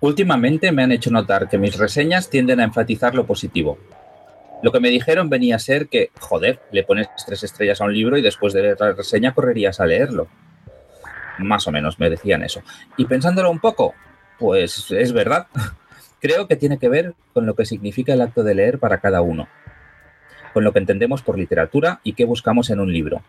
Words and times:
Últimamente 0.00 0.70
me 0.70 0.84
han 0.84 0.92
hecho 0.92 1.10
notar 1.10 1.48
que 1.48 1.58
mis 1.58 1.76
reseñas 1.76 2.30
tienden 2.30 2.60
a 2.60 2.64
enfatizar 2.64 3.14
lo 3.14 3.26
positivo. 3.26 3.78
Lo 4.62 4.70
que 4.70 4.80
me 4.80 4.90
dijeron 4.90 5.28
venía 5.28 5.56
a 5.56 5.60
ser 5.60 5.88
que, 5.88 6.10
joder, 6.20 6.60
le 6.72 6.84
pones 6.84 7.08
tres 7.26 7.42
estrellas 7.42 7.80
a 7.80 7.84
un 7.84 7.94
libro 7.94 8.16
y 8.16 8.22
después 8.22 8.52
de 8.52 8.62
leer 8.62 8.76
la 8.80 8.92
reseña 8.92 9.34
correrías 9.34 9.80
a 9.80 9.86
leerlo. 9.86 10.28
Más 11.38 11.66
o 11.66 11.72
menos 11.72 11.98
me 11.98 12.10
decían 12.10 12.42
eso. 12.42 12.62
Y 12.96 13.06
pensándolo 13.06 13.50
un 13.50 13.60
poco, 13.60 13.94
pues 14.38 14.90
es 14.90 15.12
verdad. 15.12 15.48
Creo 16.20 16.48
que 16.48 16.56
tiene 16.56 16.78
que 16.78 16.88
ver 16.88 17.14
con 17.32 17.46
lo 17.46 17.54
que 17.54 17.64
significa 17.64 18.12
el 18.12 18.20
acto 18.20 18.42
de 18.42 18.54
leer 18.54 18.78
para 18.78 18.98
cada 18.98 19.20
uno, 19.20 19.48
con 20.52 20.64
lo 20.64 20.72
que 20.72 20.80
entendemos 20.80 21.22
por 21.22 21.38
literatura 21.38 22.00
y 22.02 22.14
qué 22.14 22.24
buscamos 22.24 22.70
en 22.70 22.80
un 22.80 22.92
libro. 22.92 23.22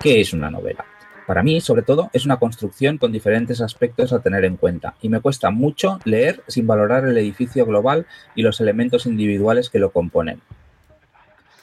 ¿Qué 0.00 0.20
es 0.20 0.32
una 0.32 0.50
novela? 0.50 0.84
Para 1.26 1.42
mí, 1.42 1.60
sobre 1.60 1.82
todo, 1.82 2.10
es 2.12 2.24
una 2.24 2.38
construcción 2.38 2.98
con 2.98 3.12
diferentes 3.12 3.60
aspectos 3.60 4.12
a 4.12 4.20
tener 4.20 4.44
en 4.44 4.56
cuenta 4.56 4.94
y 5.00 5.08
me 5.08 5.20
cuesta 5.20 5.50
mucho 5.50 6.00
leer 6.04 6.42
sin 6.48 6.66
valorar 6.66 7.04
el 7.04 7.16
edificio 7.16 7.64
global 7.64 8.06
y 8.34 8.42
los 8.42 8.60
elementos 8.60 9.06
individuales 9.06 9.70
que 9.70 9.78
lo 9.78 9.92
componen. 9.92 10.40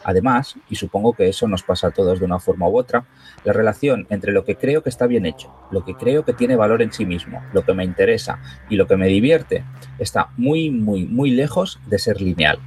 Además, 0.03 0.55
y 0.69 0.75
supongo 0.75 1.11
que 1.11 1.27
eso 1.27 1.47
nos 1.47 1.63
pasa 1.63 1.87
a 1.87 1.91
todos 1.91 2.19
de 2.19 2.25
una 2.25 2.39
forma 2.39 2.69
u 2.69 2.77
otra, 2.77 3.05
la 3.43 3.51
relación 3.51 4.07
entre 4.09 4.31
lo 4.31 4.45
que 4.45 4.55
creo 4.55 4.81
que 4.81 4.89
está 4.89 5.07
bien 5.07 5.25
hecho, 5.25 5.53
lo 5.71 5.83
que 5.83 5.93
creo 5.93 6.23
que 6.23 6.33
tiene 6.33 6.55
valor 6.55 6.81
en 6.81 6.93
sí 6.93 7.05
mismo, 7.05 7.43
lo 7.51 7.65
que 7.65 7.73
me 7.73 7.83
interesa 7.83 8.39
y 8.69 8.77
lo 8.77 8.87
que 8.87 8.95
me 8.95 9.07
divierte 9.07 9.65
está 9.99 10.29
muy, 10.37 10.69
muy, 10.69 11.05
muy 11.05 11.31
lejos 11.31 11.81
de 11.87 11.99
ser 11.99 12.21
lineal. 12.21 12.59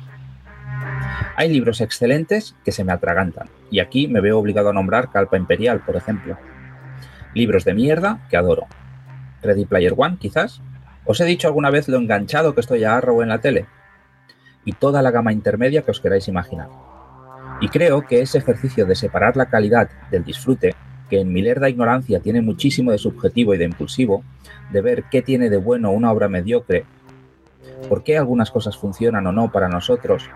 Hay 1.36 1.48
libros 1.50 1.80
excelentes 1.80 2.54
que 2.66 2.72
se 2.72 2.84
me 2.84 2.92
atragantan, 2.92 3.48
y 3.70 3.80
aquí 3.80 4.08
me 4.08 4.20
veo 4.20 4.38
obligado 4.38 4.68
a 4.68 4.74
nombrar 4.74 5.10
Calpa 5.10 5.38
Imperial, 5.38 5.80
por 5.80 5.96
ejemplo. 5.96 6.36
Libros 7.34 7.64
de 7.64 7.74
mierda 7.74 8.26
que 8.30 8.36
adoro. 8.36 8.66
Ready 9.42 9.64
Player 9.64 9.94
One, 9.96 10.18
quizás. 10.18 10.60
¿Os 11.04 11.20
he 11.20 11.24
dicho 11.24 11.48
alguna 11.48 11.70
vez 11.70 11.88
lo 11.88 11.98
enganchado 11.98 12.54
que 12.54 12.60
estoy 12.60 12.84
a 12.84 12.96
Arrow 12.96 13.22
en 13.22 13.28
la 13.28 13.40
tele? 13.40 13.66
Y 14.64 14.72
toda 14.72 15.02
la 15.02 15.10
gama 15.10 15.32
intermedia 15.32 15.82
que 15.82 15.90
os 15.90 16.00
queráis 16.00 16.28
imaginar. 16.28 16.68
Y 17.60 17.68
creo 17.68 18.06
que 18.06 18.20
ese 18.20 18.38
ejercicio 18.38 18.86
de 18.86 18.94
separar 18.94 19.36
la 19.36 19.46
calidad 19.46 19.90
del 20.10 20.24
disfrute, 20.24 20.74
que 21.10 21.20
en 21.20 21.32
mi 21.32 21.42
lerda 21.42 21.68
ignorancia 21.68 22.20
tiene 22.20 22.40
muchísimo 22.42 22.92
de 22.92 22.98
subjetivo 22.98 23.54
y 23.54 23.58
de 23.58 23.64
impulsivo, 23.64 24.24
de 24.72 24.80
ver 24.80 25.04
qué 25.10 25.22
tiene 25.22 25.50
de 25.50 25.56
bueno 25.56 25.90
una 25.90 26.12
obra 26.12 26.28
mediocre, 26.28 26.84
por 27.88 28.04
qué 28.04 28.16
algunas 28.16 28.50
cosas 28.50 28.76
funcionan 28.76 29.26
o 29.26 29.32
no 29.32 29.50
para 29.50 29.68
nosotros, 29.68 30.30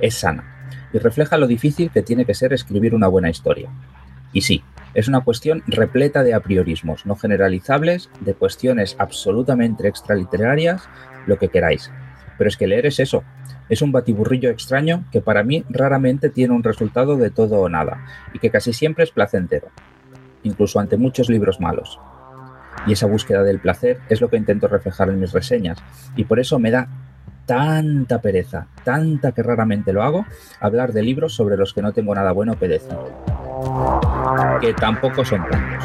es 0.00 0.14
sana 0.14 0.58
y 0.92 0.98
refleja 0.98 1.36
lo 1.36 1.46
difícil 1.46 1.90
que 1.90 2.02
tiene 2.02 2.24
que 2.24 2.34
ser 2.34 2.52
escribir 2.52 2.94
una 2.94 3.08
buena 3.08 3.30
historia. 3.30 3.70
Y 4.32 4.42
sí, 4.42 4.62
es 4.98 5.06
una 5.06 5.20
cuestión 5.20 5.62
repleta 5.68 6.24
de 6.24 6.34
apriorismos, 6.34 7.06
no 7.06 7.14
generalizables, 7.14 8.10
de 8.18 8.34
cuestiones 8.34 8.96
absolutamente 8.98 9.86
extraliterarias, 9.86 10.88
lo 11.26 11.38
que 11.38 11.50
queráis. 11.50 11.92
Pero 12.36 12.48
es 12.48 12.56
que 12.56 12.66
leer 12.66 12.86
es 12.86 12.98
eso, 12.98 13.22
es 13.68 13.80
un 13.80 13.92
batiburrillo 13.92 14.50
extraño 14.50 15.04
que 15.12 15.20
para 15.20 15.44
mí 15.44 15.64
raramente 15.68 16.30
tiene 16.30 16.52
un 16.52 16.64
resultado 16.64 17.16
de 17.16 17.30
todo 17.30 17.60
o 17.60 17.68
nada, 17.68 18.06
y 18.32 18.40
que 18.40 18.50
casi 18.50 18.72
siempre 18.72 19.04
es 19.04 19.12
placentero, 19.12 19.68
incluso 20.42 20.80
ante 20.80 20.96
muchos 20.96 21.28
libros 21.28 21.60
malos. 21.60 22.00
Y 22.84 22.92
esa 22.92 23.06
búsqueda 23.06 23.44
del 23.44 23.60
placer 23.60 24.00
es 24.08 24.20
lo 24.20 24.28
que 24.28 24.36
intento 24.36 24.66
reflejar 24.66 25.10
en 25.10 25.20
mis 25.20 25.30
reseñas, 25.30 25.78
y 26.16 26.24
por 26.24 26.40
eso 26.40 26.58
me 26.58 26.72
da 26.72 26.88
tanta 27.46 28.20
pereza, 28.20 28.66
tanta 28.82 29.30
que 29.30 29.44
raramente 29.44 29.92
lo 29.92 30.02
hago, 30.02 30.26
hablar 30.58 30.92
de 30.92 31.04
libros 31.04 31.36
sobre 31.36 31.56
los 31.56 31.72
que 31.72 31.82
no 31.82 31.92
tengo 31.92 32.16
nada 32.16 32.32
bueno 32.32 32.58
que 32.58 32.66
que 34.60 34.72
tampoco 34.74 35.24
son 35.24 35.42
tantos. 35.48 35.84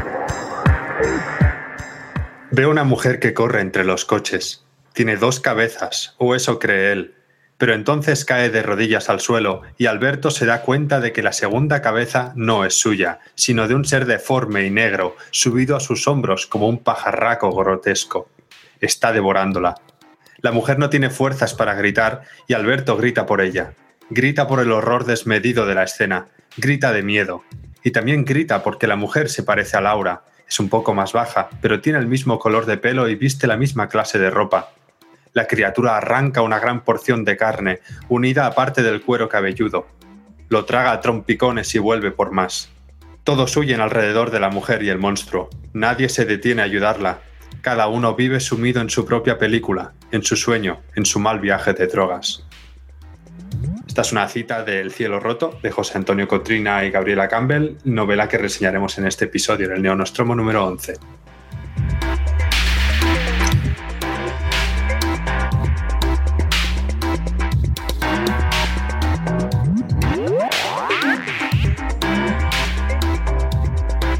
Veo 2.53 2.69
una 2.69 2.83
mujer 2.83 3.19
que 3.19 3.33
corre 3.33 3.61
entre 3.61 3.85
los 3.85 4.03
coches. 4.03 4.65
Tiene 4.91 5.15
dos 5.15 5.39
cabezas, 5.39 6.15
o 6.17 6.35
eso 6.35 6.59
cree 6.59 6.91
él. 6.91 7.15
Pero 7.57 7.73
entonces 7.73 8.25
cae 8.25 8.49
de 8.49 8.61
rodillas 8.61 9.09
al 9.09 9.21
suelo 9.21 9.61
y 9.77 9.85
Alberto 9.85 10.31
se 10.31 10.45
da 10.45 10.61
cuenta 10.61 10.99
de 10.99 11.13
que 11.13 11.23
la 11.23 11.31
segunda 11.31 11.81
cabeza 11.81 12.33
no 12.35 12.65
es 12.65 12.73
suya, 12.73 13.19
sino 13.35 13.69
de 13.69 13.75
un 13.75 13.85
ser 13.85 14.05
deforme 14.05 14.65
y 14.65 14.69
negro, 14.69 15.15
subido 15.29 15.77
a 15.77 15.79
sus 15.79 16.09
hombros 16.09 16.45
como 16.45 16.67
un 16.67 16.79
pajarraco 16.79 17.55
grotesco. 17.55 18.29
Está 18.81 19.13
devorándola. 19.13 19.75
La 20.39 20.51
mujer 20.51 20.77
no 20.77 20.89
tiene 20.89 21.09
fuerzas 21.09 21.53
para 21.53 21.75
gritar 21.75 22.23
y 22.47 22.53
Alberto 22.53 22.97
grita 22.97 23.25
por 23.25 23.39
ella. 23.39 23.75
Grita 24.09 24.45
por 24.47 24.59
el 24.59 24.73
horror 24.73 25.05
desmedido 25.05 25.65
de 25.65 25.75
la 25.75 25.83
escena. 25.83 26.27
Grita 26.57 26.91
de 26.91 27.01
miedo. 27.01 27.45
Y 27.81 27.91
también 27.91 28.25
grita 28.25 28.61
porque 28.61 28.87
la 28.87 28.97
mujer 28.97 29.29
se 29.29 29.43
parece 29.43 29.77
a 29.77 29.81
Laura, 29.81 30.23
es 30.51 30.59
un 30.59 30.67
poco 30.67 30.93
más 30.93 31.13
baja, 31.13 31.49
pero 31.61 31.79
tiene 31.79 31.97
el 31.99 32.07
mismo 32.07 32.37
color 32.37 32.65
de 32.65 32.75
pelo 32.75 33.07
y 33.07 33.15
viste 33.15 33.47
la 33.47 33.55
misma 33.55 33.87
clase 33.87 34.19
de 34.19 34.29
ropa. 34.29 34.71
La 35.31 35.47
criatura 35.47 35.95
arranca 35.95 36.41
una 36.41 36.59
gran 36.59 36.83
porción 36.83 37.23
de 37.23 37.37
carne, 37.37 37.79
unida 38.09 38.45
a 38.45 38.53
parte 38.53 38.83
del 38.83 39.01
cuero 39.01 39.29
cabelludo. 39.29 39.87
Lo 40.49 40.65
traga 40.65 40.91
a 40.91 40.99
trompicones 40.99 41.73
y 41.73 41.79
vuelve 41.79 42.11
por 42.11 42.31
más. 42.31 42.69
Todos 43.23 43.55
huyen 43.55 43.79
alrededor 43.79 44.29
de 44.29 44.41
la 44.41 44.49
mujer 44.49 44.83
y 44.83 44.89
el 44.89 44.97
monstruo. 44.97 45.49
Nadie 45.71 46.09
se 46.09 46.25
detiene 46.25 46.63
a 46.63 46.65
ayudarla. 46.65 47.19
Cada 47.61 47.87
uno 47.87 48.15
vive 48.15 48.41
sumido 48.41 48.81
en 48.81 48.89
su 48.89 49.05
propia 49.05 49.37
película, 49.37 49.93
en 50.11 50.21
su 50.21 50.35
sueño, 50.35 50.81
en 50.95 51.05
su 51.05 51.21
mal 51.21 51.39
viaje 51.39 51.71
de 51.71 51.87
drogas. 51.87 52.45
Esta 53.91 54.03
es 54.03 54.13
una 54.13 54.29
cita 54.29 54.63
del 54.63 54.89
Cielo 54.93 55.19
Roto 55.19 55.59
de 55.61 55.69
José 55.69 55.97
Antonio 55.97 56.25
Cotrina 56.25 56.85
y 56.85 56.91
Gabriela 56.91 57.27
Campbell, 57.27 57.75
novela 57.83 58.29
que 58.29 58.37
reseñaremos 58.37 58.97
en 58.97 59.05
este 59.05 59.25
episodio, 59.25 59.65
en 59.65 59.73
el 59.73 59.81
Neonostromo 59.81 60.33
número 60.33 60.65
11. 60.65 60.93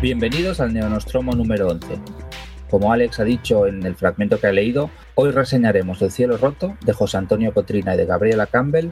Bienvenidos 0.02 0.60
al 0.60 0.74
Neonostromo 0.74 1.34
número 1.34 1.70
11. 1.70 2.31
Como 2.72 2.94
Alex 2.94 3.20
ha 3.20 3.26
dicho 3.26 3.68
en 3.68 3.86
el 3.86 3.96
fragmento 3.96 4.40
que 4.40 4.48
ha 4.48 4.54
leído, 4.54 4.90
hoy 5.16 5.32
reseñaremos 5.32 6.02
El 6.02 6.10
cielo 6.10 6.38
roto 6.38 6.78
de 6.86 6.94
José 6.94 7.18
Antonio 7.18 7.54
Cotrina 7.54 7.94
y 7.94 7.98
de 7.98 8.06
Gabriela 8.06 8.48
Campbell 8.48 8.92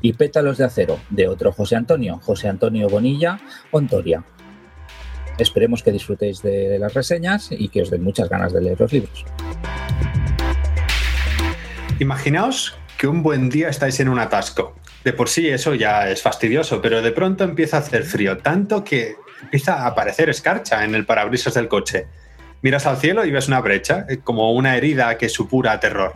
y 0.00 0.14
Pétalos 0.14 0.56
de 0.56 0.64
acero 0.64 0.98
de 1.10 1.28
otro 1.28 1.52
José 1.52 1.76
Antonio, 1.76 2.20
José 2.24 2.48
Antonio 2.48 2.88
Bonilla, 2.88 3.38
Ontoria. 3.70 4.24
Esperemos 5.36 5.82
que 5.82 5.92
disfrutéis 5.92 6.40
de 6.40 6.78
las 6.78 6.94
reseñas 6.94 7.50
y 7.52 7.68
que 7.68 7.82
os 7.82 7.90
den 7.90 8.02
muchas 8.02 8.30
ganas 8.30 8.54
de 8.54 8.62
leer 8.62 8.80
los 8.80 8.94
libros. 8.94 9.26
Imaginaos 11.98 12.78
que 12.96 13.08
un 13.08 13.22
buen 13.22 13.50
día 13.50 13.68
estáis 13.68 14.00
en 14.00 14.08
un 14.08 14.20
atasco. 14.20 14.74
De 15.04 15.12
por 15.12 15.28
sí 15.28 15.48
eso 15.48 15.74
ya 15.74 16.08
es 16.08 16.22
fastidioso, 16.22 16.80
pero 16.80 17.02
de 17.02 17.12
pronto 17.12 17.44
empieza 17.44 17.76
a 17.76 17.80
hacer 17.80 18.04
frío, 18.04 18.38
tanto 18.38 18.82
que 18.82 19.16
empieza 19.42 19.82
a 19.82 19.88
aparecer 19.88 20.30
escarcha 20.30 20.82
en 20.82 20.94
el 20.94 21.04
parabrisas 21.04 21.52
del 21.52 21.68
coche. 21.68 22.06
Miras 22.60 22.86
al 22.86 22.96
cielo 22.96 23.24
y 23.24 23.30
ves 23.30 23.46
una 23.46 23.60
brecha, 23.60 24.04
eh, 24.08 24.18
como 24.22 24.52
una 24.52 24.76
herida 24.76 25.16
que 25.16 25.28
supura 25.28 25.78
terror. 25.78 26.14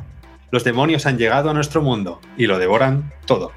Los 0.51 0.65
demonios 0.65 1.07
han 1.07 1.17
llegado 1.17 1.51
a 1.51 1.55
nuestro 1.55 1.83
mundo 1.83 2.21
y 2.37 2.47
lo 2.47 2.59
devoran 2.59 3.13
todo. 3.27 3.53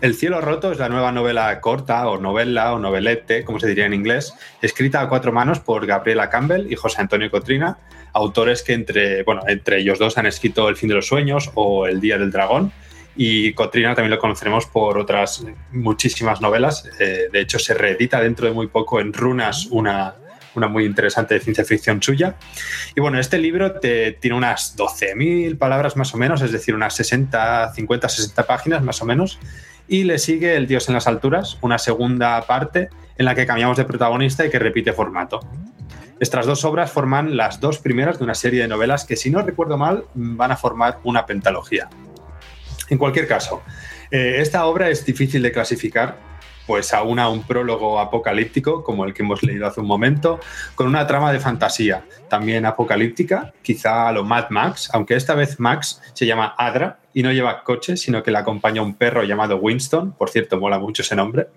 El 0.00 0.14
cielo 0.14 0.40
roto 0.40 0.72
es 0.72 0.78
la 0.78 0.88
nueva 0.88 1.12
novela 1.12 1.60
corta 1.60 2.08
o 2.08 2.18
novela 2.18 2.74
o 2.74 2.78
novelette, 2.78 3.44
como 3.44 3.60
se 3.60 3.68
diría 3.68 3.86
en 3.86 3.94
inglés, 3.94 4.34
escrita 4.60 5.02
a 5.02 5.08
cuatro 5.08 5.30
manos 5.30 5.60
por 5.60 5.86
Gabriela 5.86 6.30
Campbell 6.30 6.72
y 6.72 6.74
José 6.74 7.00
Antonio 7.00 7.30
Cotrina, 7.30 7.78
autores 8.12 8.62
que 8.62 8.72
entre, 8.72 9.22
bueno, 9.22 9.42
entre 9.46 9.78
ellos 9.78 9.98
dos 9.98 10.18
han 10.18 10.26
escrito 10.26 10.68
El 10.68 10.76
fin 10.76 10.88
de 10.88 10.96
los 10.96 11.06
sueños 11.06 11.50
o 11.54 11.86
El 11.86 12.00
día 12.00 12.18
del 12.18 12.32
dragón. 12.32 12.72
Y 13.14 13.52
Cotrina 13.52 13.94
también 13.94 14.10
lo 14.10 14.18
conoceremos 14.18 14.66
por 14.66 14.98
otras 14.98 15.44
muchísimas 15.70 16.40
novelas. 16.40 16.88
Eh, 16.98 17.28
de 17.30 17.40
hecho, 17.40 17.58
se 17.58 17.74
reedita 17.74 18.20
dentro 18.20 18.46
de 18.46 18.52
muy 18.52 18.68
poco 18.68 19.00
en 19.00 19.12
Runas 19.12 19.66
una, 19.66 20.14
una 20.54 20.68
muy 20.68 20.84
interesante 20.84 21.34
de 21.34 21.40
ciencia 21.40 21.64
ficción 21.64 22.02
suya. 22.02 22.36
Y 22.94 23.00
bueno, 23.00 23.18
este 23.18 23.38
libro 23.38 23.80
tiene 23.80 24.36
unas 24.36 24.76
12.000 24.76 25.58
palabras 25.58 25.96
más 25.96 26.14
o 26.14 26.18
menos, 26.18 26.42
es 26.42 26.52
decir, 26.52 26.74
unas 26.74 26.94
60, 26.94 27.72
50, 27.74 28.08
60 28.08 28.46
páginas 28.46 28.82
más 28.82 29.00
o 29.02 29.04
menos. 29.04 29.38
Y 29.88 30.04
le 30.04 30.18
sigue 30.18 30.56
El 30.56 30.66
Dios 30.66 30.88
en 30.88 30.94
las 30.94 31.06
alturas, 31.06 31.58
una 31.62 31.78
segunda 31.78 32.40
parte 32.42 32.90
en 33.16 33.24
la 33.24 33.34
que 33.34 33.46
cambiamos 33.46 33.76
de 33.76 33.84
protagonista 33.84 34.46
y 34.46 34.50
que 34.50 34.58
repite 34.58 34.92
formato. 34.92 35.40
Estas 36.20 36.46
dos 36.46 36.64
obras 36.64 36.92
forman 36.92 37.36
las 37.36 37.60
dos 37.60 37.78
primeras 37.78 38.18
de 38.18 38.24
una 38.24 38.34
serie 38.34 38.62
de 38.62 38.68
novelas 38.68 39.04
que, 39.04 39.16
si 39.16 39.30
no 39.30 39.42
recuerdo 39.42 39.78
mal, 39.78 40.04
van 40.14 40.52
a 40.52 40.56
formar 40.56 40.98
una 41.02 41.24
pentalogía. 41.24 41.88
En 42.90 42.98
cualquier 42.98 43.26
caso, 43.26 43.62
eh, 44.10 44.36
esta 44.38 44.66
obra 44.66 44.90
es 44.90 45.04
difícil 45.04 45.42
de 45.42 45.52
clasificar 45.52 46.18
pues 46.66 46.92
aúna 46.94 47.28
un 47.28 47.42
prólogo 47.42 47.98
apocalíptico, 47.98 48.84
como 48.84 49.04
el 49.04 49.14
que 49.14 49.22
hemos 49.22 49.42
leído 49.42 49.66
hace 49.66 49.80
un 49.80 49.86
momento, 49.86 50.40
con 50.74 50.86
una 50.86 51.06
trama 51.06 51.32
de 51.32 51.40
fantasía, 51.40 52.04
también 52.28 52.66
apocalíptica, 52.66 53.52
quizá 53.62 54.08
a 54.08 54.12
lo 54.12 54.24
Mad 54.24 54.50
Max, 54.50 54.88
aunque 54.92 55.14
esta 55.16 55.34
vez 55.34 55.58
Max 55.58 56.00
se 56.12 56.26
llama 56.26 56.54
Adra 56.56 57.00
y 57.12 57.22
no 57.22 57.32
lleva 57.32 57.64
coche, 57.64 57.96
sino 57.96 58.22
que 58.22 58.30
le 58.30 58.38
acompaña 58.38 58.82
un 58.82 58.94
perro 58.94 59.24
llamado 59.24 59.56
Winston, 59.56 60.12
por 60.12 60.30
cierto, 60.30 60.58
mola 60.58 60.78
mucho 60.78 61.02
ese 61.02 61.16
nombre. 61.16 61.48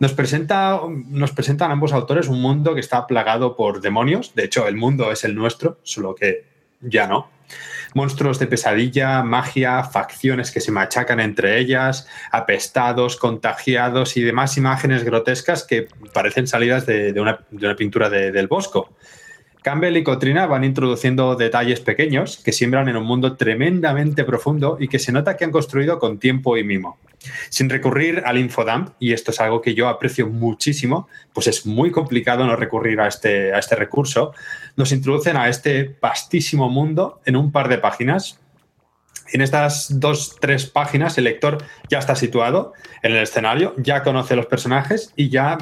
Nos, 0.00 0.12
presenta, 0.12 0.80
nos 1.08 1.32
presentan 1.32 1.70
ambos 1.70 1.92
autores 1.92 2.28
un 2.28 2.40
mundo 2.40 2.74
que 2.74 2.80
está 2.80 3.06
plagado 3.06 3.56
por 3.56 3.80
demonios, 3.80 4.34
de 4.34 4.44
hecho 4.44 4.66
el 4.66 4.76
mundo 4.76 5.12
es 5.12 5.24
el 5.24 5.34
nuestro, 5.34 5.78
solo 5.82 6.14
que 6.14 6.46
ya 6.80 7.06
no 7.06 7.37
monstruos 7.94 8.38
de 8.38 8.46
pesadilla, 8.46 9.22
magia, 9.22 9.84
facciones 9.84 10.50
que 10.50 10.60
se 10.60 10.72
machacan 10.72 11.20
entre 11.20 11.58
ellas, 11.58 12.06
apestados, 12.30 13.16
contagiados 13.16 14.16
y 14.16 14.22
demás 14.22 14.56
imágenes 14.56 15.04
grotescas 15.04 15.64
que 15.64 15.88
parecen 16.12 16.46
salidas 16.46 16.86
de, 16.86 17.14
una, 17.20 17.76
pintura 17.76 18.08
del 18.10 18.46
Bosco. 18.46 18.90
Campbell 19.62 19.96
y 19.96 20.04
Cotrina 20.04 20.46
van 20.46 20.64
introduciendo 20.64 21.34
detalles 21.34 21.80
pequeños 21.80 22.38
que 22.44 22.52
siembran 22.52 22.88
en 22.88 22.96
un 22.96 23.04
mundo 23.04 23.36
tremendamente 23.36 24.24
profundo 24.24 24.76
y 24.80 24.88
que 24.88 24.98
se 24.98 25.12
nota 25.12 25.36
que 25.36 25.44
han 25.44 25.50
construido 25.50 25.98
con 25.98 26.18
tiempo 26.18 26.56
y 26.56 26.64
mimo. 26.64 26.98
Sin 27.50 27.68
recurrir 27.68 28.22
al 28.24 28.38
infodump, 28.38 28.90
y 28.98 29.12
esto 29.12 29.32
es 29.32 29.40
algo 29.40 29.60
que 29.60 29.74
yo 29.74 29.88
aprecio 29.88 30.28
muchísimo, 30.28 31.08
pues 31.32 31.48
es 31.48 31.66
muy 31.66 31.90
complicado 31.90 32.46
no 32.46 32.56
recurrir 32.56 33.00
a 33.00 33.08
este, 33.08 33.52
a 33.52 33.58
este 33.58 33.74
recurso, 33.74 34.32
nos 34.76 34.92
introducen 34.92 35.36
a 35.36 35.48
este 35.48 35.96
vastísimo 36.00 36.70
mundo 36.70 37.20
en 37.24 37.36
un 37.36 37.50
par 37.50 37.68
de 37.68 37.78
páginas. 37.78 38.40
En 39.32 39.42
estas 39.42 40.00
dos, 40.00 40.36
tres 40.40 40.66
páginas 40.66 41.18
el 41.18 41.24
lector 41.24 41.58
ya 41.90 41.98
está 41.98 42.14
situado 42.14 42.72
en 43.02 43.12
el 43.12 43.22
escenario, 43.22 43.74
ya 43.76 44.02
conoce 44.02 44.36
los 44.36 44.46
personajes 44.46 45.12
y 45.16 45.28
ya, 45.28 45.58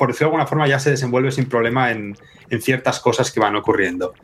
por 0.00 0.08
decirlo 0.08 0.28
de 0.28 0.36
alguna 0.36 0.46
forma, 0.46 0.66
ya 0.66 0.78
se 0.78 0.88
desenvuelve 0.88 1.30
sin 1.30 1.44
problema 1.44 1.90
en, 1.90 2.16
en 2.48 2.62
ciertas 2.62 3.00
cosas 3.00 3.30
que 3.30 3.38
van 3.38 3.54
ocurriendo. 3.54 4.14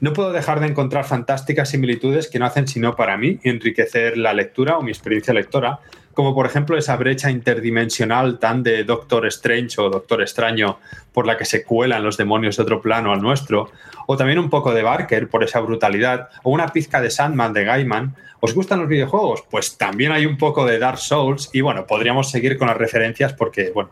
No 0.00 0.12
puedo 0.12 0.30
dejar 0.30 0.60
de 0.60 0.68
encontrar 0.68 1.04
fantásticas 1.04 1.68
similitudes 1.68 2.28
que 2.28 2.38
no 2.38 2.46
hacen 2.46 2.68
sino 2.68 2.94
para 2.94 3.16
mí 3.16 3.40
enriquecer 3.42 4.16
la 4.18 4.32
lectura 4.32 4.78
o 4.78 4.82
mi 4.82 4.92
experiencia 4.92 5.34
lectora, 5.34 5.80
como 6.14 6.32
por 6.32 6.46
ejemplo 6.46 6.78
esa 6.78 6.94
brecha 6.94 7.28
interdimensional 7.28 8.38
tan 8.38 8.62
de 8.62 8.84
Doctor 8.84 9.26
Strange 9.26 9.80
o 9.80 9.90
Doctor 9.90 10.22
Extraño 10.22 10.78
por 11.12 11.26
la 11.26 11.36
que 11.36 11.44
se 11.44 11.64
cuelan 11.64 12.04
los 12.04 12.16
demonios 12.16 12.56
de 12.56 12.62
otro 12.62 12.80
plano 12.80 13.12
al 13.12 13.20
nuestro, 13.20 13.72
o 14.06 14.16
también 14.16 14.38
un 14.38 14.48
poco 14.48 14.72
de 14.74 14.84
Barker 14.84 15.28
por 15.28 15.42
esa 15.42 15.58
brutalidad, 15.58 16.28
o 16.44 16.50
una 16.50 16.68
pizca 16.68 17.00
de 17.00 17.10
Sandman 17.10 17.52
de 17.52 17.64
Gaiman. 17.64 18.14
¿Os 18.38 18.54
gustan 18.54 18.78
los 18.78 18.88
videojuegos? 18.88 19.42
Pues 19.50 19.76
también 19.76 20.12
hay 20.12 20.24
un 20.24 20.38
poco 20.38 20.64
de 20.64 20.78
Dark 20.78 20.98
Souls 20.98 21.50
y 21.52 21.62
bueno, 21.62 21.84
podríamos 21.84 22.30
seguir 22.30 22.56
con 22.58 22.68
las 22.68 22.76
referencias 22.76 23.32
porque, 23.32 23.72
bueno, 23.74 23.90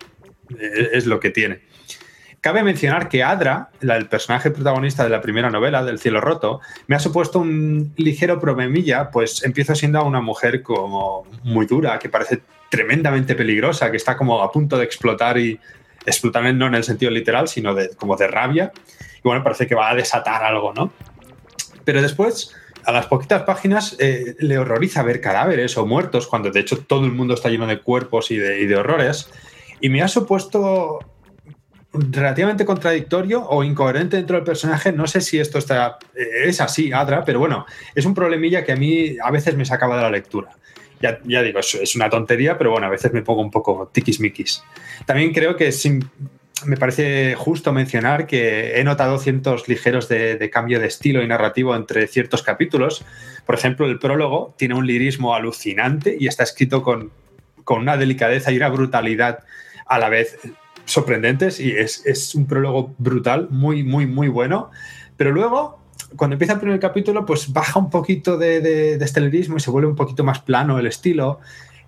es 0.60 1.06
lo 1.06 1.20
que 1.20 1.30
tiene. 1.30 1.62
Cabe 2.44 2.62
mencionar 2.62 3.08
que 3.08 3.22
Adra, 3.22 3.70
el 3.80 4.06
personaje 4.06 4.50
protagonista 4.50 5.02
de 5.02 5.08
la 5.08 5.22
primera 5.22 5.48
novela, 5.48 5.82
del 5.82 5.98
cielo 5.98 6.20
roto, 6.20 6.60
me 6.88 6.94
ha 6.94 6.98
supuesto 6.98 7.38
un 7.38 7.94
ligero 7.96 8.38
problemilla, 8.38 9.10
pues 9.10 9.42
empiezo 9.44 9.74
siendo 9.74 10.04
una 10.04 10.20
mujer 10.20 10.62
como 10.62 11.26
muy 11.42 11.64
dura, 11.64 11.98
que 11.98 12.10
parece 12.10 12.42
tremendamente 12.68 13.34
peligrosa, 13.34 13.90
que 13.90 13.96
está 13.96 14.14
como 14.14 14.42
a 14.42 14.52
punto 14.52 14.76
de 14.76 14.84
explotar 14.84 15.38
y 15.38 15.58
explotar 16.04 16.42
no 16.54 16.66
en 16.66 16.74
el 16.74 16.84
sentido 16.84 17.10
literal, 17.10 17.48
sino 17.48 17.74
de, 17.74 17.96
como 17.96 18.14
de 18.14 18.28
rabia. 18.28 18.72
Y 19.16 19.22
bueno, 19.22 19.42
parece 19.42 19.66
que 19.66 19.74
va 19.74 19.88
a 19.88 19.94
desatar 19.94 20.44
algo, 20.44 20.74
¿no? 20.74 20.92
Pero 21.86 22.02
después, 22.02 22.54
a 22.84 22.92
las 22.92 23.06
poquitas 23.06 23.44
páginas, 23.44 23.96
eh, 24.00 24.36
le 24.38 24.58
horroriza 24.58 25.02
ver 25.02 25.22
cadáveres 25.22 25.78
o 25.78 25.86
muertos, 25.86 26.26
cuando 26.26 26.50
de 26.50 26.60
hecho 26.60 26.76
todo 26.80 27.06
el 27.06 27.12
mundo 27.12 27.32
está 27.32 27.48
lleno 27.48 27.66
de 27.66 27.80
cuerpos 27.80 28.30
y 28.30 28.36
de 28.36 28.76
horrores. 28.76 29.30
Y 29.80 29.88
me 29.88 30.02
ha 30.02 30.08
supuesto 30.08 31.00
relativamente 31.94 32.64
contradictorio 32.64 33.46
o 33.48 33.62
incoherente 33.62 34.16
dentro 34.16 34.36
del 34.36 34.44
personaje. 34.44 34.92
No 34.92 35.06
sé 35.06 35.20
si 35.20 35.38
esto 35.38 35.58
está, 35.58 35.98
eh, 36.14 36.48
es 36.48 36.60
así, 36.60 36.92
Adra, 36.92 37.24
pero 37.24 37.38
bueno, 37.38 37.66
es 37.94 38.04
un 38.04 38.14
problemilla 38.14 38.64
que 38.64 38.72
a 38.72 38.76
mí 38.76 39.16
a 39.22 39.30
veces 39.30 39.56
me 39.56 39.64
sacaba 39.64 39.96
de 39.96 40.02
la 40.02 40.10
lectura. 40.10 40.50
Ya, 41.00 41.20
ya 41.24 41.42
digo, 41.42 41.60
es, 41.60 41.94
una 41.94 42.08
tontería, 42.08 42.56
pero 42.56 42.70
bueno, 42.70 42.86
a 42.86 42.90
veces 42.90 43.12
me 43.12 43.22
pongo 43.22 43.42
un 43.42 43.50
poco 43.50 43.90
tiquismiquis. 43.92 44.62
También 45.06 45.32
creo 45.32 45.56
que 45.56 45.70
me 46.64 46.76
parece 46.76 47.34
justo 47.34 47.72
mencionar 47.72 48.26
que 48.26 48.80
he 48.80 48.84
notado 48.84 49.18
cientos 49.18 49.68
ligeros 49.68 50.08
de, 50.08 50.36
de, 50.36 50.50
cambio 50.50 50.80
de 50.80 50.86
estilo 50.86 51.22
y 51.22 51.28
narrativo 51.28 51.76
entre 51.76 52.06
ciertos 52.06 52.42
capítulos. 52.42 53.04
Por 53.44 53.54
ejemplo, 53.54 53.86
el 53.86 53.98
prólogo 53.98 54.54
tiene 54.56 54.74
un 54.74 54.86
lirismo 54.86 55.34
alucinante 55.34 56.16
y 56.18 56.26
está 56.26 56.42
escrito 56.42 56.82
con, 56.82 57.10
con 57.64 57.80
una 57.80 57.96
delicadeza 57.96 58.50
y 58.50 58.56
una 58.56 58.68
brutalidad 58.68 59.40
a 59.86 59.98
la 59.98 60.08
vez 60.08 60.38
sorprendentes 60.84 61.60
y 61.60 61.72
es, 61.72 62.34
un 62.34 62.46
prólogo 62.46 62.94
brutal, 62.98 63.48
muy, 63.50 63.82
muy, 63.82 64.06
muy 64.06 64.28
bueno. 64.28 64.70
Pero 65.16 65.32
luego, 65.32 65.78
cuando 66.16 66.34
empieza 66.34 66.54
el 66.54 66.60
primer 66.60 66.80
capítulo, 66.80 67.24
pues 67.24 67.52
baja 67.52 67.78
un 67.78 67.90
poquito 67.90 68.36
de, 68.36 68.60
de, 68.60 69.04
estelarismo 69.04 69.56
y 69.56 69.60
se 69.60 69.70
vuelve 69.70 69.88
un 69.88 69.96
poquito 69.96 70.24
más 70.24 70.40
plano 70.40 70.78
el 70.78 70.86
estilo 70.86 71.40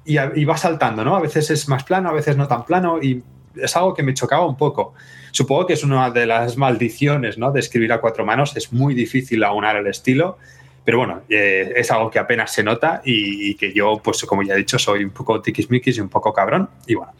y, 0.04 0.19
y, 0.19 0.44
va 0.44 0.56
saltando, 0.56 1.04
¿no? 1.04 1.16
A 1.16 1.20
veces 1.20 1.50
es 1.50 1.69
más 1.69 1.84
plano, 1.84 2.08
a 2.08 2.12
veces 2.12 2.37
no 2.37 2.46
tan 2.46 2.64
plano 2.64 3.02
y 3.02 3.22
es 3.56 3.76
algo 3.76 3.94
que 3.94 4.02
me 4.02 4.14
chocaba 4.14 4.46
un 4.46 4.56
poco. 4.56 4.94
Supongo 5.32 5.66
que 5.66 5.72
es 5.75 5.82
una 5.82 6.10
de 6.10 6.26
las 6.26 6.56
maldiciones, 6.56 7.38
¿no? 7.38 7.52
De 7.52 7.60
escribir 7.60 7.92
a 7.92 8.00
cuatro 8.00 8.25
manos, 8.25 8.56
es 8.56 8.72
muy 8.72 8.94
difícil 8.94 9.44
aunar 9.44 9.76
el 9.76 9.87
estilo 9.87 10.38
pero 10.87 10.99
bueno, 10.99 11.23
eh, 11.29 11.73
es 11.75 11.91
algo 11.91 12.12
que 12.12 12.21
apenas 12.21 12.53
se 12.53 12.62
nota 12.62 13.03
y, 13.05 13.56
que 13.56 13.73
yo, 13.73 14.00
pues 14.03 14.25
como 14.25 14.44
ya 14.44 14.55
he 14.55 14.59
dicho, 14.59 14.79
soy 14.79 15.03
un 15.03 15.11
poco 15.11 15.43
tiquismiquis 15.43 15.99
y 15.99 16.00
un 16.00 16.09
poco 16.09 16.33
cabrón. 16.33 16.71
Y 16.87 16.94
bueno, 16.94 17.12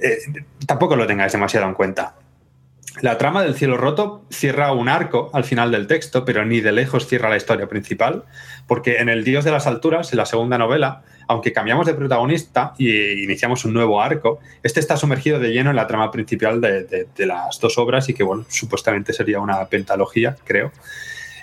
eh, 0.00 0.16
tampoco 0.66 0.96
lo 0.96 1.06
tengáis 1.06 1.30
demasiado 1.30 1.68
en 1.68 1.74
cuenta. 1.74 2.14
La 3.02 3.18
trama 3.18 3.42
del 3.42 3.56
cielo 3.56 3.76
roto 3.76 4.24
cierra 4.30 4.72
un 4.72 4.88
arco 4.88 5.28
al 5.34 5.44
final 5.44 5.70
del 5.70 5.86
texto, 5.86 6.24
pero 6.24 6.46
ni 6.46 6.62
de 6.62 6.72
lejos 6.72 7.06
cierra 7.06 7.28
la 7.28 7.36
historia 7.36 7.68
principal, 7.68 8.24
porque 8.66 8.96
en 8.96 9.10
El 9.10 9.22
Dios 9.22 9.44
de 9.44 9.50
las 9.50 9.66
Alturas, 9.66 10.10
en 10.14 10.16
la 10.16 10.24
segunda 10.24 10.56
novela, 10.56 11.02
aunque 11.28 11.52
cambiamos 11.52 11.86
de 11.86 11.92
protagonista 11.92 12.72
y 12.78 13.22
iniciamos 13.22 13.66
un 13.66 13.74
nuevo 13.74 14.00
arco, 14.00 14.40
este 14.62 14.80
está 14.80 14.96
sumergido 14.96 15.38
de 15.38 15.50
lleno 15.50 15.68
en 15.68 15.76
la 15.76 15.86
trama 15.86 16.10
principal 16.10 16.58
de, 16.62 17.06
de 17.14 17.26
las 17.26 17.60
dos 17.60 17.76
obras 17.76 18.08
y 18.08 18.14
que, 18.14 18.22
bueno, 18.22 18.46
supuestamente 18.48 19.12
sería 19.12 19.40
una 19.40 19.62
pentalogía, 19.66 20.36
creo. 20.42 20.72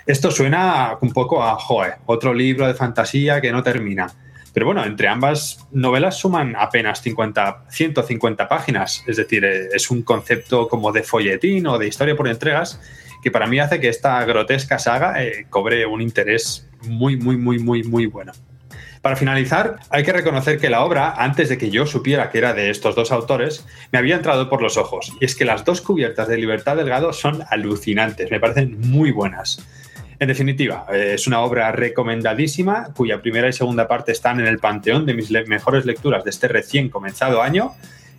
Esto 0.06 0.30
suena 0.30 0.96
un 1.00 1.12
poco 1.12 1.42
a, 1.42 1.56
joe, 1.56 1.94
otro 2.06 2.34
libro 2.34 2.66
de 2.66 2.74
fantasía 2.74 3.40
que 3.40 3.52
no 3.52 3.62
termina. 3.62 4.12
Pero 4.52 4.66
bueno, 4.66 4.84
entre 4.84 5.08
ambas 5.08 5.66
novelas 5.70 6.18
suman 6.18 6.54
apenas 6.58 7.00
50, 7.00 7.64
150 7.70 8.48
páginas, 8.48 9.02
es 9.06 9.16
decir, 9.16 9.44
es 9.44 9.90
un 9.90 10.02
concepto 10.02 10.68
como 10.68 10.92
de 10.92 11.02
folletín 11.02 11.66
o 11.66 11.78
de 11.78 11.88
historia 11.88 12.16
por 12.16 12.28
entregas 12.28 12.78
que 13.22 13.30
para 13.30 13.46
mí 13.46 13.60
hace 13.60 13.80
que 13.80 13.88
esta 13.88 14.22
grotesca 14.24 14.78
saga 14.78 15.22
eh, 15.22 15.46
cobre 15.48 15.86
un 15.86 16.02
interés 16.02 16.68
muy, 16.82 17.16
muy, 17.16 17.36
muy, 17.36 17.58
muy, 17.60 17.84
muy 17.84 18.06
bueno. 18.06 18.32
Para 19.00 19.16
finalizar, 19.16 19.80
hay 19.90 20.04
que 20.04 20.12
reconocer 20.12 20.58
que 20.58 20.70
la 20.70 20.84
obra, 20.84 21.14
antes 21.16 21.48
de 21.48 21.58
que 21.58 21.70
yo 21.70 21.86
supiera 21.86 22.30
que 22.30 22.38
era 22.38 22.52
de 22.52 22.70
estos 22.70 22.94
dos 22.94 23.10
autores, 23.10 23.66
me 23.90 23.98
había 23.98 24.16
entrado 24.16 24.48
por 24.48 24.62
los 24.62 24.76
ojos. 24.76 25.12
Y 25.20 25.24
es 25.24 25.34
que 25.34 25.44
las 25.44 25.64
dos 25.64 25.80
cubiertas 25.80 26.28
de 26.28 26.36
Libertad 26.36 26.76
Delgado 26.76 27.12
son 27.12 27.42
alucinantes, 27.50 28.30
me 28.30 28.38
parecen 28.38 28.78
muy 28.80 29.10
buenas. 29.10 29.64
En 30.22 30.28
definitiva, 30.28 30.86
eh, 30.92 31.14
es 31.14 31.26
una 31.26 31.40
obra 31.40 31.72
recomendadísima, 31.72 32.92
cuya 32.94 33.20
primera 33.20 33.48
y 33.48 33.52
segunda 33.52 33.88
parte 33.88 34.12
están 34.12 34.38
en 34.38 34.46
el 34.46 34.60
panteón 34.60 35.04
de 35.04 35.14
mis 35.14 35.32
mejores 35.48 35.84
lecturas 35.84 36.22
de 36.22 36.30
este 36.30 36.46
recién 36.46 36.90
comenzado 36.90 37.42
año, 37.42 37.72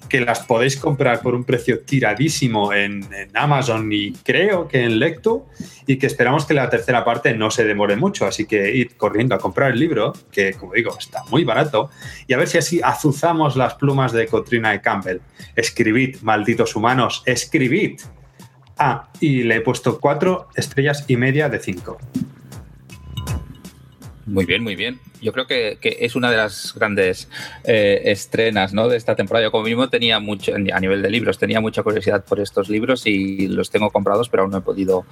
que 0.09 0.19
las 0.19 0.41
podéis 0.41 0.75
comprar 0.75 1.21
por 1.21 1.33
un 1.33 1.45
precio 1.45 1.79
tiradísimo 1.79 2.73
en, 2.73 3.07
Amazon 3.33 3.89
y 3.89 4.11
creo 4.11 4.67
que 4.67 4.83
en 4.83 4.99
Lecto, 4.99 5.47
y 5.87 5.95
que 5.95 6.07
esperamos 6.07 6.45
que 6.45 6.53
la 6.53 6.69
tercera 6.69 7.05
parte 7.05 7.33
no 7.35 7.49
se 7.49 7.63
demore 7.63 7.95
mucho, 7.95 8.25
así 8.25 8.45
que 8.45 8.75
id 8.75 8.91
corriendo 8.97 9.33
a 9.33 9.37
comprar 9.37 9.71
el 9.71 9.79
libro, 9.79 10.11
que 10.29 10.55
como 10.55 10.73
digo, 10.73 10.97
está 10.99 11.23
muy 11.31 11.45
barato, 11.45 11.89
y 12.27 12.33
a 12.33 12.37
ver 12.37 12.49
si 12.49 12.57
así 12.57 12.81
azuzamos 12.83 13.55
las 13.55 13.75
plumas 13.75 14.11
de 14.11 14.27
Cotrina 14.27 14.75
y 14.75 14.79
Campbell. 14.81 15.19
Escribid, 15.55 16.17
malditos 16.21 16.75
humanos, 16.75 17.23
escribid. 17.25 18.01
Ah, 18.77 19.09
y 19.19 19.43
le 19.43 19.57
he 19.57 19.61
puesto 19.61 19.99
cuatro 19.99 20.49
estrellas 20.55 21.05
y 21.07 21.17
media 21.17 21.49
de 21.49 21.59
cinco. 21.59 21.97
Muy 24.25 24.45
bien, 24.45 24.63
muy 24.63 24.75
bien. 24.75 24.99
Yo 25.21 25.33
creo 25.33 25.47
que, 25.47 25.77
es 25.81 26.15
una 26.15 26.31
de 26.31 26.37
las 26.37 26.73
grandes 26.73 27.27
eh, 27.65 28.01
estrenas 28.05 28.73
¿no? 28.73 28.87
de 28.87 28.95
esta 28.95 29.15
temporada. 29.15 29.45
Yo 29.45 29.51
como 29.51 29.65
mismo 29.65 29.89
tenía 29.89 30.19
mucho, 30.19 30.53
a 30.55 30.79
nivel 30.79 31.01
de 31.01 31.09
libros, 31.09 31.37
tenía 31.37 31.59
mucha 31.59 31.83
curiosidad 31.83 32.23
por 32.23 32.39
estos 32.39 32.69
libros 32.69 33.05
y 33.05 33.47
los 33.47 33.69
tengo 33.69 33.89
comprados, 33.91 34.29
pero 34.29 34.43
aún 34.43 34.51
no 34.51 34.59
he 34.59 34.61
podido, 34.61 35.05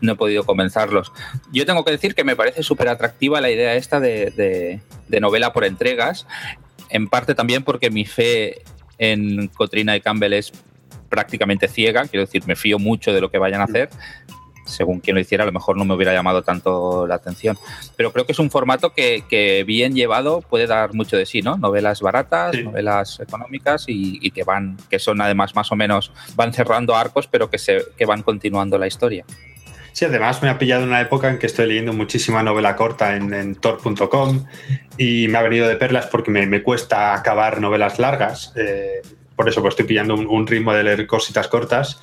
no 0.00 0.12
he 0.12 0.16
podido 0.16 0.44
comenzarlos. 0.44 1.12
Yo 1.52 1.66
tengo 1.66 1.84
que 1.84 1.90
decir 1.90 2.14
que 2.14 2.22
me 2.22 2.36
parece 2.36 2.62
súper 2.62 2.88
atractiva 2.88 3.40
la 3.40 3.50
idea 3.50 3.74
esta 3.74 3.98
de, 3.98 4.80
novela 5.08 5.52
por 5.52 5.64
entregas, 5.64 6.26
en 6.88 7.08
parte 7.08 7.34
también 7.34 7.64
porque 7.64 7.90
mi 7.90 8.04
fe 8.04 8.62
en 8.98 9.48
Cotrina 9.48 9.96
y 9.96 10.00
Campbell 10.00 10.34
es 10.34 10.52
prácticamente 11.12 11.68
ciega, 11.68 12.06
quiero 12.06 12.24
decir, 12.24 12.42
me 12.46 12.56
fío 12.56 12.78
mucho 12.78 13.12
de 13.12 13.20
lo 13.20 13.30
que 13.30 13.36
vayan 13.36 13.60
a 13.60 13.64
hacer, 13.64 13.90
según 14.64 15.00
quien 15.00 15.14
lo 15.14 15.20
hiciera, 15.20 15.44
a 15.44 15.46
lo 15.46 15.52
mejor 15.52 15.76
no 15.76 15.84
me 15.84 15.94
hubiera 15.94 16.14
llamado 16.14 16.40
tanto 16.42 17.06
la 17.06 17.16
atención. 17.16 17.58
Pero 17.96 18.12
creo 18.12 18.24
que 18.24 18.32
es 18.32 18.38
un 18.38 18.50
formato 18.50 18.94
que, 18.94 19.62
bien 19.66 19.94
llevado 19.94 20.40
puede 20.40 20.66
dar 20.66 20.94
mucho 20.94 21.18
de 21.18 21.26
sí, 21.26 21.42
¿no? 21.42 21.58
Novelas 21.58 22.00
baratas, 22.00 22.56
novelas 22.64 23.20
económicas 23.20 23.84
y, 23.88 24.30
que 24.30 24.42
van, 24.42 24.78
que 24.88 24.98
son 24.98 25.20
además 25.20 25.54
más 25.54 25.70
o 25.70 25.76
menos, 25.76 26.12
van 26.34 26.54
cerrando 26.54 26.96
arcos, 26.96 27.26
pero 27.26 27.50
que, 27.50 27.58
se, 27.58 27.82
que 27.98 28.06
van 28.06 28.22
continuando 28.22 28.78
la 28.78 28.86
historia. 28.86 29.26
Sí, 29.92 30.06
además 30.06 30.42
me 30.42 30.48
ha 30.48 30.56
pillado 30.56 30.84
una 30.84 31.02
época 31.02 31.28
en 31.28 31.38
que 31.38 31.46
estoy 31.46 31.66
leyendo 31.66 31.92
muchísima 31.92 32.42
novela 32.42 32.76
corta 32.76 33.14
en, 33.14 33.54
tor.com 33.56 34.46
y 34.96 35.28
me 35.28 35.36
ha 35.36 35.42
venido 35.42 35.68
de 35.68 35.76
perlas 35.76 36.06
porque 36.06 36.30
me, 36.30 36.62
cuesta 36.62 37.12
acabar 37.12 37.60
novelas 37.60 37.98
largas. 37.98 38.54
Eh, 38.56 39.02
por 39.36 39.48
eso 39.48 39.60
pues, 39.60 39.72
estoy 39.72 39.86
pillando 39.86 40.14
un 40.14 40.46
ritmo 40.46 40.72
de 40.72 40.84
leer 40.84 41.06
cositas 41.06 41.48
cortas 41.48 42.00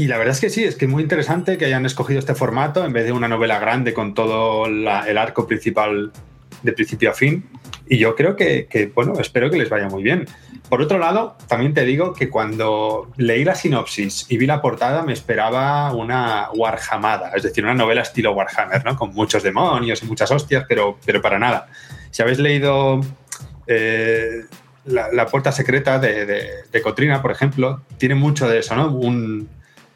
y 0.00 0.06
la 0.06 0.16
verdad 0.16 0.34
es 0.34 0.40
que 0.40 0.48
sí, 0.48 0.64
es 0.64 0.76
que 0.76 0.86
es 0.86 0.90
muy 0.90 1.02
interesante 1.02 1.58
que 1.58 1.66
hayan 1.66 1.84
escogido 1.84 2.20
este 2.20 2.34
formato 2.34 2.84
en 2.86 2.92
vez 2.94 3.04
de 3.04 3.12
una 3.12 3.28
novela 3.28 3.58
grande 3.58 3.92
con 3.92 4.14
todo 4.14 4.64
el 4.64 4.88
arco 4.88 5.46
principal 5.46 6.10
de 6.62 6.72
principio 6.72 7.10
a 7.10 7.12
fin. 7.12 7.48
Y 7.86 7.98
yo 7.98 8.14
creo 8.14 8.34
que, 8.34 8.92
bueno, 8.94 9.12
espero 9.20 9.50
que 9.50 9.58
les 9.58 9.68
vaya 9.68 9.88
muy 9.88 10.02
bien. 10.02 10.26
Por 10.70 10.80
otro 10.80 10.98
lado, 10.98 11.36
también 11.48 11.74
te 11.74 11.84
digo 11.84 12.14
que 12.14 12.30
cuando 12.30 13.10
leí 13.18 13.44
la 13.44 13.54
sinopsis 13.54 14.24
y 14.30 14.38
vi 14.38 14.46
la 14.46 14.62
portada 14.62 15.02
me 15.02 15.12
esperaba 15.12 15.92
una 15.92 16.48
Warhamada, 16.54 17.32
es 17.34 17.42
decir, 17.42 17.64
una 17.64 17.74
novela 17.74 18.00
estilo 18.00 18.32
Warhammer, 18.32 18.82
¿no? 18.84 18.96
Con 18.96 19.12
muchos 19.12 19.42
demonios 19.42 20.02
y 20.02 20.06
muchas 20.06 20.30
hostias, 20.30 20.64
pero, 20.66 20.98
pero 21.04 21.20
para 21.20 21.38
nada. 21.38 21.68
Si 22.10 22.22
habéis 22.22 22.38
leído 22.38 23.00
eh, 23.66 24.44
la, 24.84 25.26
Puerta 25.26 25.52
Secreta 25.52 25.98
de, 25.98 26.26
de, 26.70 26.82
Cotrina, 26.82 27.22
por 27.22 27.30
ejemplo, 27.30 27.82
tiene 27.98 28.14
mucho 28.14 28.48
de 28.48 28.58
eso, 28.58 28.74
¿no? 28.76 28.92
Un, 28.92 29.48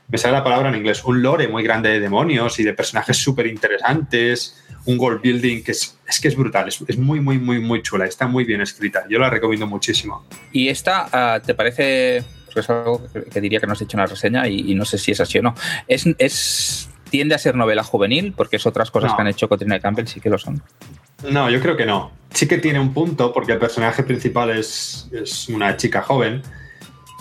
me 0.09 0.19
sale 0.19 0.35
la 0.35 0.45
palabra 0.45 0.69
en 0.69 0.76
inglés, 0.76 1.05
un 1.05 1.23
lore 1.23 1.49
muy 1.49 1.62
grande 1.62 1.88
de 1.88 2.00
demonios 2.00 2.59
y 2.61 2.64
de 2.64 2.75
personajes 2.75 3.17
súper 3.17 3.47
interesantes, 3.47 4.62
un 4.87 4.99
world 4.99 5.23
building 5.23 5.62
que 5.62 5.73
es, 5.73 5.97
que 6.21 6.29
es 6.29 6.37
brutal, 6.37 6.69
es, 6.69 6.99
muy, 6.99 7.21
muy, 7.21 7.38
muy, 7.38 7.59
muy 7.59 7.83
chula, 7.83 8.05
está 8.05 8.26
muy 8.26 8.45
bien 8.45 8.61
escrita, 8.61 9.05
yo 9.09 9.19
la 9.19 9.31
recomiendo 9.31 9.67
muchísimo. 9.67 10.26
¿Y 10.53 10.69
esta 10.69 11.09
ah, 11.12 11.41
te 11.45 11.55
parece, 11.55 12.23
porque 12.47 12.61
es 12.61 12.71
algo 12.71 13.03
que 13.33 13.41
diría 13.41 13.61
que 13.61 13.67
no 13.67 13.73
has 13.73 13.81
hecho 13.81 13.97
una 13.97 14.07
reseña 14.07 14.47
y, 14.47 14.75
no 14.75 14.85
sé 14.85 14.99
si 14.99 15.12
es 15.12 15.21
así 15.21 15.38
o 15.38 15.43
no, 15.43 15.55
es, 15.88 16.05
es, 16.19 16.91
tiende 17.09 17.35
a 17.35 17.38
ser 17.38 17.55
novela 17.55 17.83
juvenil, 17.83 18.35
porque 18.37 18.57
es 18.57 18.67
otras 18.67 18.91
cosas 18.91 19.14
que 19.14 19.23
han 19.23 19.29
hecho 19.29 19.49
Cotrina 19.49 19.81
Campbell 19.81 20.07
sí 20.07 20.21
que 20.21 20.31
lo 20.31 20.38
son. 20.38 20.62
No, 21.31 21.50
yo 21.50 21.61
creo 21.61 21.76
que 21.76 21.87
no. 21.87 22.12
Sí 22.33 22.49
que 22.49 22.59
tiene 22.59 22.81
un 22.81 22.93
punto, 22.93 23.33
porque 23.33 23.52
el 23.52 23.59
personaje 23.59 24.02
principal 24.02 24.50
es, 24.50 25.09
es 25.12 25.49
una 25.49 25.76
chica 25.76 26.02
joven, 26.02 26.43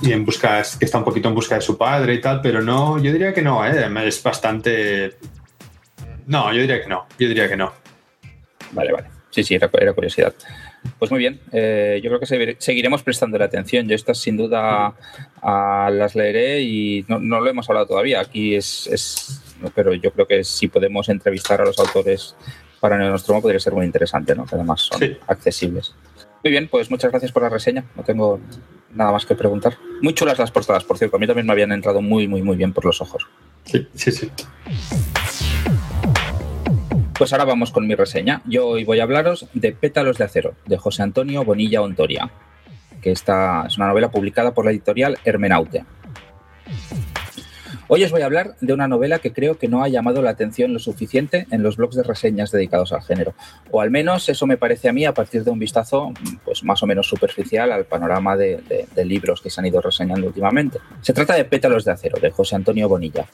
y 0.02 0.12
en 0.12 0.26
busca, 0.26 0.62
que 0.78 0.86
está 0.86 0.98
un 0.98 1.04
poquito 1.04 1.30
en 1.30 1.36
busca 1.36 1.56
de 1.56 1.62
su 1.62 1.78
padre 1.78 2.16
y 2.16 2.22
tal, 2.22 2.42
pero 2.42 2.62
no, 2.62 3.02
yo 3.02 3.12
diría 3.12 3.34
que 3.34 3.42
no, 3.42 3.66
¿eh? 3.66 3.88
es 4.06 4.24
bastante... 4.24 5.16
No, 6.26 6.52
yo 6.54 6.62
diría 6.62 6.82
que 6.82 6.90
no, 6.90 7.06
yo 7.20 7.28
diría 7.28 7.48
que 7.48 7.56
no. 7.56 7.74
Vale, 8.72 8.92
vale. 8.92 9.08
Sí, 9.30 9.44
sí, 9.44 9.56
era, 9.56 9.70
curiosidad. 9.94 10.34
Pues 11.00 11.10
muy 11.10 11.20
bien, 11.20 11.40
eh, 11.52 12.00
yo 12.04 12.10
creo 12.10 12.20
que 12.20 12.56
seguiremos 12.60 13.02
prestando 13.04 13.38
la 13.38 13.46
atención. 13.46 13.88
Yo 13.88 13.96
estas 13.96 14.20
sin 14.20 14.38
duda 14.38 14.94
las 15.42 16.16
leeré 16.16 16.62
y 16.62 17.06
no, 17.08 17.20
lo 17.20 17.48
hemos 17.48 17.70
hablado 17.70 17.88
todavía. 17.88 18.20
Aquí 18.20 18.56
es, 18.56 18.88
es, 18.88 19.42
pero 19.74 19.94
yo 19.94 20.12
creo 20.12 20.28
que 20.28 20.44
si 20.44 20.68
podemos 20.68 21.10
entrevistar 21.10 21.62
a 21.62 21.66
los 21.66 21.80
autores 21.80 22.36
para 22.84 22.98
nuestro 22.98 23.40
podría 23.40 23.62
ser 23.62 23.72
muy 23.72 23.86
interesante, 23.86 24.36
¿no? 24.36 24.46
Que 24.46 24.56
además 24.56 24.82
son 24.82 25.02
accesibles. 25.28 25.96
Muy 26.44 26.52
bien, 26.52 26.68
pues 26.68 26.92
muchas 26.92 27.12
gracias 27.12 27.32
por 27.32 27.42
la 27.42 27.48
reseña. 27.48 27.86
No 27.96 28.04
tengo 28.04 28.42
nada 28.94 29.10
más 29.14 29.26
que 29.26 29.36
preguntar. 29.36 29.78
Muy 30.02 30.14
chulas 30.14 30.38
las 30.38 30.52
portadas, 30.52 30.84
por 30.84 30.98
cierto. 30.98 31.16
A 31.16 31.20
mí 31.22 31.26
también 31.26 31.48
me 31.48 31.54
habían 31.54 31.72
entrado 31.72 32.02
muy, 32.02 32.28
muy, 32.28 32.42
muy 32.42 32.58
bien 32.58 32.74
por 32.74 32.84
los 32.84 33.00
ojos. 33.00 33.26
Sí, 33.64 33.88
sí, 33.96 34.12
sí. 34.12 34.30
Pues 37.18 37.32
ahora 37.32 37.46
vamos 37.46 37.72
con 37.72 37.88
mi 37.88 37.96
reseña. 37.96 38.42
Yo 38.44 38.68
hoy 38.68 38.84
voy 38.84 39.00
a 39.00 39.04
hablaros 39.04 39.48
de 39.54 39.72
Pétalos 39.72 40.18
de 40.18 40.26
Acero, 40.26 40.56
de 40.66 40.78
José 40.78 41.04
Antonio 41.04 41.46
Bonilla 41.46 41.82
Ontoria, 41.82 42.32
que 43.02 43.12
esta 43.12 43.64
es 43.66 43.78
una 43.78 43.88
novela 43.88 44.12
publicada 44.12 44.54
por 44.54 44.66
la 44.66 44.72
editorial 44.72 45.18
Hermenaute. 45.24 45.86
Hoy 47.96 48.04
os 48.04 48.10
voy 48.10 48.24
a 48.24 48.26
hablar 48.26 48.56
de 48.60 48.74
una 48.74 48.88
novela 48.88 49.20
que 49.20 49.32
creo 49.32 49.60
que 49.60 49.68
no 49.68 49.84
ha 49.84 49.88
llamado 49.88 50.24
la 50.24 50.32
atención 50.32 50.74
lo 50.74 50.80
suficiente 50.80 51.46
en 51.52 51.62
los 51.62 51.78
blogs 51.78 51.96
de 51.96 52.02
reseñas 52.02 52.50
dedicados 52.50 52.92
al 52.92 53.04
género, 53.04 53.36
o 53.70 53.82
al 53.82 53.92
menos 53.92 54.28
eso 54.30 54.48
me 54.48 54.58
parece 54.58 54.90
a 54.90 54.94
mí 54.94 55.06
a 55.06 55.14
partir 55.14 55.44
de 55.44 55.52
un 55.52 55.60
vistazo 55.60 56.12
pues 56.44 56.64
más 56.64 56.82
o 56.82 56.88
menos 56.88 57.08
superficial 57.08 57.72
al 57.72 57.86
panorama 57.86 58.36
de, 58.36 58.88
de 58.96 59.06
libros 59.06 59.42
que 59.42 59.52
se 59.52 59.62
han 59.62 59.68
ido 59.68 59.80
reseñando 59.80 60.26
últimamente. 60.26 60.80
Se 61.02 61.14
trata 61.14 61.36
de 61.36 61.46
Pétalos 61.46 61.86
de 61.86 61.92
Acero, 61.92 62.20
de 62.20 62.32
José 62.32 62.56
Antonio 62.56 62.90
Bonilla. 62.90 63.28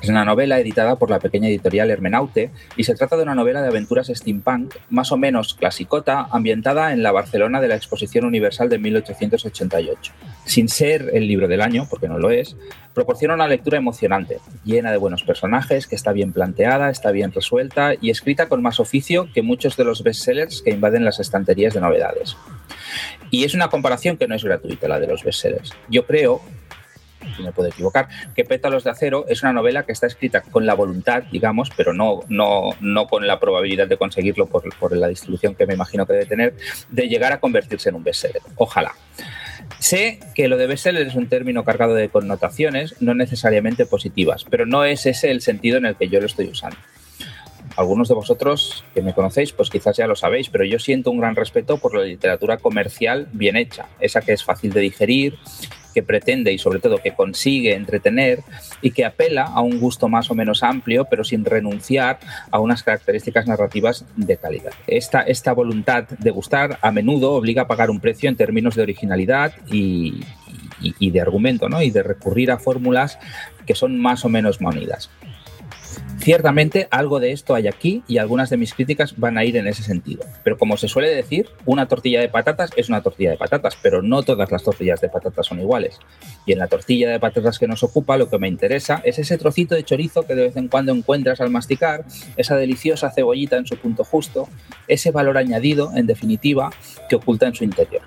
Es 0.00 0.08
una 0.08 0.24
novela 0.24 0.60
editada 0.60 0.96
por 0.96 1.10
la 1.10 1.18
pequeña 1.18 1.48
editorial 1.48 1.90
Hermenaute 1.90 2.52
y 2.76 2.84
se 2.84 2.94
trata 2.94 3.16
de 3.16 3.24
una 3.24 3.34
novela 3.34 3.62
de 3.62 3.68
aventuras 3.68 4.06
steampunk 4.06 4.76
más 4.90 5.10
o 5.10 5.16
menos 5.16 5.54
clasicota 5.54 6.28
ambientada 6.30 6.92
en 6.92 7.02
la 7.02 7.10
Barcelona 7.10 7.60
de 7.60 7.66
la 7.66 7.74
Exposición 7.74 8.24
Universal 8.24 8.68
de 8.68 8.78
1888. 8.78 10.12
Sin 10.44 10.68
ser 10.68 11.10
el 11.14 11.26
libro 11.26 11.48
del 11.48 11.60
año, 11.60 11.88
porque 11.90 12.06
no 12.06 12.16
lo 12.16 12.30
es, 12.30 12.56
proporciona 12.94 13.34
una 13.34 13.48
lectura 13.48 13.78
emocionante, 13.78 14.38
llena 14.64 14.92
de 14.92 14.98
buenos 14.98 15.24
personajes, 15.24 15.88
que 15.88 15.96
está 15.96 16.12
bien 16.12 16.32
planteada, 16.32 16.90
está 16.90 17.10
bien 17.10 17.32
resuelta 17.32 17.94
y 18.00 18.10
escrita 18.10 18.48
con 18.48 18.62
más 18.62 18.78
oficio 18.78 19.28
que 19.34 19.42
muchos 19.42 19.76
de 19.76 19.84
los 19.84 20.04
bestsellers 20.04 20.62
que 20.62 20.70
invaden 20.70 21.04
las 21.04 21.18
estanterías 21.18 21.74
de 21.74 21.80
novedades. 21.80 22.36
Y 23.30 23.44
es 23.44 23.54
una 23.54 23.68
comparación 23.68 24.16
que 24.16 24.28
no 24.28 24.36
es 24.36 24.44
gratuita, 24.44 24.86
la 24.86 25.00
de 25.00 25.08
los 25.08 25.24
bestsellers. 25.24 25.72
Yo 25.88 26.06
creo 26.06 26.40
me 27.42 27.52
puedo 27.52 27.68
equivocar, 27.68 28.08
que 28.34 28.44
Pétalos 28.44 28.84
de 28.84 28.90
Acero 28.90 29.26
es 29.28 29.42
una 29.42 29.52
novela 29.52 29.84
que 29.84 29.92
está 29.92 30.06
escrita 30.06 30.42
con 30.42 30.66
la 30.66 30.74
voluntad, 30.74 31.24
digamos, 31.30 31.70
pero 31.76 31.92
no, 31.92 32.20
no, 32.28 32.70
no 32.80 33.06
con 33.06 33.26
la 33.26 33.40
probabilidad 33.40 33.88
de 33.88 33.96
conseguirlo 33.96 34.46
por, 34.46 34.74
por 34.78 34.96
la 34.96 35.08
distribución 35.08 35.54
que 35.54 35.66
me 35.66 35.74
imagino 35.74 36.06
que 36.06 36.14
debe 36.14 36.26
tener, 36.26 36.54
de 36.90 37.08
llegar 37.08 37.32
a 37.32 37.40
convertirse 37.40 37.88
en 37.88 37.96
un 37.96 38.04
bestseller. 38.04 38.42
Ojalá. 38.56 38.94
Sé 39.78 40.20
que 40.34 40.48
lo 40.48 40.56
de 40.56 40.66
bestseller 40.66 41.06
es 41.06 41.14
un 41.14 41.28
término 41.28 41.64
cargado 41.64 41.94
de 41.94 42.08
connotaciones 42.08 42.94
no 43.00 43.14
necesariamente 43.14 43.86
positivas, 43.86 44.44
pero 44.48 44.66
no 44.66 44.84
es 44.84 45.06
ese 45.06 45.30
el 45.30 45.42
sentido 45.42 45.78
en 45.78 45.86
el 45.86 45.96
que 45.96 46.08
yo 46.08 46.20
lo 46.20 46.26
estoy 46.26 46.46
usando 46.46 46.78
algunos 47.78 48.08
de 48.08 48.14
vosotros 48.14 48.84
que 48.92 49.02
me 49.02 49.14
conocéis, 49.14 49.52
pues 49.52 49.70
quizás 49.70 49.96
ya 49.96 50.08
lo 50.08 50.16
sabéis, 50.16 50.48
pero 50.50 50.64
yo 50.64 50.80
siento 50.80 51.12
un 51.12 51.20
gran 51.20 51.36
respeto 51.36 51.78
por 51.78 51.94
la 51.94 52.02
literatura 52.02 52.56
comercial 52.56 53.28
bien 53.30 53.56
hecha, 53.56 53.86
esa 54.00 54.20
que 54.20 54.32
es 54.32 54.42
fácil 54.42 54.72
de 54.72 54.80
digerir, 54.80 55.38
que 55.98 56.02
pretende 56.04 56.52
y 56.52 56.58
sobre 56.58 56.78
todo 56.78 56.98
que 56.98 57.10
consigue 57.12 57.74
entretener 57.74 58.44
y 58.82 58.92
que 58.92 59.04
apela 59.04 59.42
a 59.42 59.62
un 59.62 59.80
gusto 59.80 60.08
más 60.08 60.30
o 60.30 60.34
menos 60.36 60.62
amplio, 60.62 61.06
pero 61.10 61.24
sin 61.24 61.44
renunciar 61.44 62.20
a 62.52 62.60
unas 62.60 62.84
características 62.84 63.48
narrativas 63.48 64.04
de 64.14 64.36
calidad. 64.36 64.70
Esta, 64.86 65.22
esta 65.22 65.52
voluntad 65.52 66.04
de 66.04 66.30
gustar 66.30 66.78
a 66.82 66.92
menudo 66.92 67.32
obliga 67.32 67.62
a 67.62 67.66
pagar 67.66 67.90
un 67.90 67.98
precio 67.98 68.28
en 68.28 68.36
términos 68.36 68.76
de 68.76 68.82
originalidad 68.82 69.54
y, 69.72 70.20
de 71.00 71.20
argumento, 71.20 71.68
¿no? 71.68 71.82
y 71.82 71.90
de 71.90 72.04
recurrir 72.04 72.52
a 72.52 72.58
fórmulas 72.58 73.18
que 73.66 73.74
son 73.74 73.98
más 73.98 74.24
o 74.24 74.28
menos 74.28 74.60
monidas. 74.60 75.10
Ciertamente 76.20 76.88
algo 76.90 77.20
de 77.20 77.32
esto 77.32 77.54
hay 77.54 77.68
aquí 77.68 78.02
y 78.06 78.18
algunas 78.18 78.50
de 78.50 78.56
mis 78.56 78.74
críticas 78.74 79.14
van 79.16 79.38
a 79.38 79.44
ir 79.44 79.56
en 79.56 79.66
ese 79.66 79.82
sentido. 79.82 80.24
Pero 80.44 80.58
como 80.58 80.76
se 80.76 80.88
suele 80.88 81.08
decir, 81.08 81.48
una 81.64 81.86
tortilla 81.88 82.20
de 82.20 82.28
patatas 82.28 82.70
es 82.76 82.88
una 82.88 83.02
tortilla 83.02 83.30
de 83.30 83.36
patatas, 83.36 83.78
pero 83.80 84.02
no 84.02 84.22
todas 84.22 84.50
las 84.50 84.62
tortillas 84.62 85.00
de 85.00 85.08
patatas 85.08 85.46
son 85.46 85.60
iguales. 85.60 85.98
Y 86.44 86.52
en 86.52 86.58
la 86.58 86.66
tortilla 86.66 87.08
de 87.10 87.20
patatas 87.20 87.58
que 87.58 87.66
nos 87.66 87.82
ocupa 87.82 88.18
lo 88.18 88.28
que 88.28 88.38
me 88.38 88.48
interesa 88.48 89.00
es 89.04 89.18
ese 89.18 89.38
trocito 89.38 89.74
de 89.74 89.84
chorizo 89.84 90.26
que 90.26 90.34
de 90.34 90.42
vez 90.42 90.56
en 90.56 90.68
cuando 90.68 90.92
encuentras 90.92 91.40
al 91.40 91.50
masticar, 91.50 92.04
esa 92.36 92.56
deliciosa 92.56 93.10
cebollita 93.10 93.56
en 93.56 93.66
su 93.66 93.76
punto 93.76 94.04
justo, 94.04 94.48
ese 94.86 95.10
valor 95.10 95.38
añadido, 95.38 95.92
en 95.94 96.06
definitiva, 96.06 96.70
que 97.08 97.16
oculta 97.16 97.46
en 97.46 97.54
su 97.54 97.64
interior. 97.64 98.02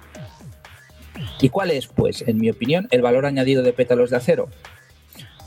¿Y 1.39 1.50
cuál 1.50 1.71
es, 1.71 1.88
pues, 1.88 2.24
en 2.27 2.38
mi 2.38 2.50
opinión, 2.50 2.88
el 2.91 3.01
valor 3.01 3.25
añadido 3.25 3.63
de 3.63 3.74
pétalos 3.74 4.12
de 4.12 4.17
acero? 4.17 4.50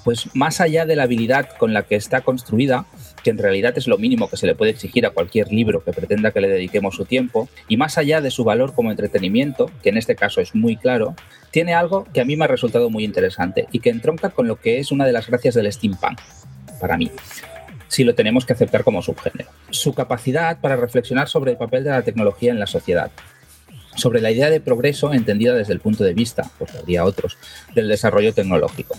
Pues 0.05 0.29
más 0.35 0.61
allá 0.61 0.85
de 0.85 0.97
la 0.97 1.05
habilidad 1.05 1.49
con 1.59 1.73
la 1.73 1.83
que 1.83 1.97
está 1.97 2.21
construida, 2.21 2.87
que 3.23 3.31
en 3.31 3.39
realidad 3.39 3.77
es 3.77 3.89
lo 3.89 3.97
mínimo 3.97 4.29
que 4.29 4.37
se 4.37 4.47
le 4.47 4.55
puede 4.55 4.71
exigir 4.71 5.07
a 5.07 5.11
cualquier 5.11 5.51
libro 5.51 5.83
que 5.83 5.93
pretenda 5.93 6.31
que 6.31 6.43
le 6.43 6.49
dediquemos 6.49 6.95
su 6.95 7.07
tiempo, 7.07 7.49
y 7.69 7.79
más 7.79 7.97
allá 7.97 8.21
de 8.21 8.31
su 8.31 8.45
valor 8.45 8.75
como 8.75 8.91
entretenimiento, 8.91 9.71
que 9.83 9.89
en 9.89 9.97
este 9.97 10.15
caso 10.15 10.43
es 10.43 10.55
muy 10.55 10.77
claro, 10.77 11.17
tiene 11.51 11.75
algo 11.75 12.07
que 12.13 12.21
a 12.21 12.25
mí 12.25 12.37
me 12.37 12.45
ha 12.45 12.49
resultado 12.49 12.91
muy 12.91 13.05
interesante 13.05 13.67
y 13.73 13.81
que 13.81 13.91
entronca 13.91 14.29
con 14.29 14.47
lo 14.47 14.57
que 14.57 14.79
es 14.79 14.93
una 14.93 15.07
de 15.07 15.13
las 15.13 15.27
gracias 15.27 15.55
del 15.55 15.73
steampunk, 15.73 16.21
para 16.81 16.99
mí. 16.99 17.11
si 17.89 18.03
lo 18.03 18.15
tenemos 18.15 18.45
que 18.45 18.53
aceptar 18.53 18.83
como 18.83 19.03
subgénero. 19.03 19.49
Su 19.71 19.95
capacidad 19.95 20.61
para 20.61 20.75
reflexionar 20.75 21.29
sobre 21.29 21.53
el 21.53 21.57
papel 21.57 21.85
de 21.85 21.91
la 21.91 22.03
tecnología 22.03 22.51
en 22.51 22.59
la 22.59 22.67
sociedad, 22.67 23.13
sobre 23.95 24.21
la 24.21 24.33
idea 24.33 24.51
de 24.51 24.61
progreso 24.61 25.13
entendida 25.13 25.55
desde 25.55 25.73
el 25.73 25.81
punto 25.81 26.03
de 26.03 26.13
vista, 26.13 26.51
pues 26.59 26.75
habría 26.75 27.05
otros, 27.05 27.39
del 27.75 27.89
desarrollo 27.89 28.35
tecnológico. 28.35 28.97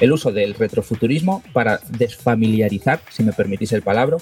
El 0.00 0.12
uso 0.12 0.32
del 0.32 0.54
retrofuturismo 0.54 1.42
para 1.52 1.80
desfamiliarizar, 1.88 3.00
si 3.10 3.22
me 3.22 3.32
permitís 3.32 3.72
el 3.72 3.82
palabra, 3.82 4.18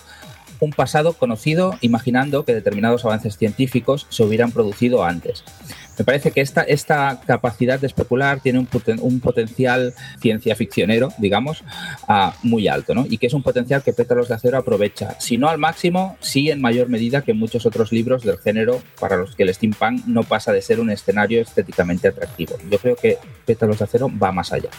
un 0.61 0.71
pasado 0.73 1.13
conocido 1.13 1.77
imaginando 1.81 2.45
que 2.45 2.55
determinados 2.55 3.05
avances 3.05 3.37
científicos 3.37 4.07
se 4.09 4.23
hubieran 4.23 4.53
producido 4.53 5.05
antes. 5.05 5.45
Me 5.99 6.05
parece 6.05 6.31
que 6.31 6.41
esta, 6.41 7.21
capacidad 7.27 7.81
de 7.81 7.89
especular 7.89 8.41
tiene 8.41 8.61
un, 8.61 9.21
potencial 9.21 9.95
ciencia 10.21 10.55
ficcionero, 10.55 11.09
digamos, 11.19 11.65
ah, 12.07 12.35
muy 12.45 12.69
alto, 12.69 12.95
¿no? 12.95 13.05
Y 13.09 13.19
que 13.19 13.27
es 13.27 13.35
un 13.35 13.43
potencial 13.43 13.83
que 13.83 13.93
Pétalos 13.93 14.29
de 14.29 14.35
Acero 14.35 14.59
aprovecha, 14.59 15.19
si 15.19 15.39
no 15.39 15.49
al 15.49 15.59
máximo, 15.59 16.17
sí 16.21 16.51
en 16.51 16.61
mayor 16.61 16.89
medida 16.89 17.23
que 17.23 17.35
muchos 17.35 17.67
otros 17.67 17.91
libros 17.91 18.23
del 18.23 18.39
género 18.39 18.81
para 19.01 19.17
los 19.17 19.35
que 19.35 19.43
el 19.43 19.53
steampunk 19.53 20.07
no 20.07 20.23
pasa 20.23 20.53
de 20.53 20.63
ser 20.63 20.79
un 20.79 20.91
escenario 20.91 21.43
estéticamente 21.43 22.07
atractivo. 22.07 22.57
Yo 22.71 22.79
creo 22.79 22.95
que 22.95 23.19
Pétalos 23.45 23.79
de 23.79 23.85
Acero 23.85 24.09
va 24.23 24.31
más 24.31 24.53
allá. 24.53 24.71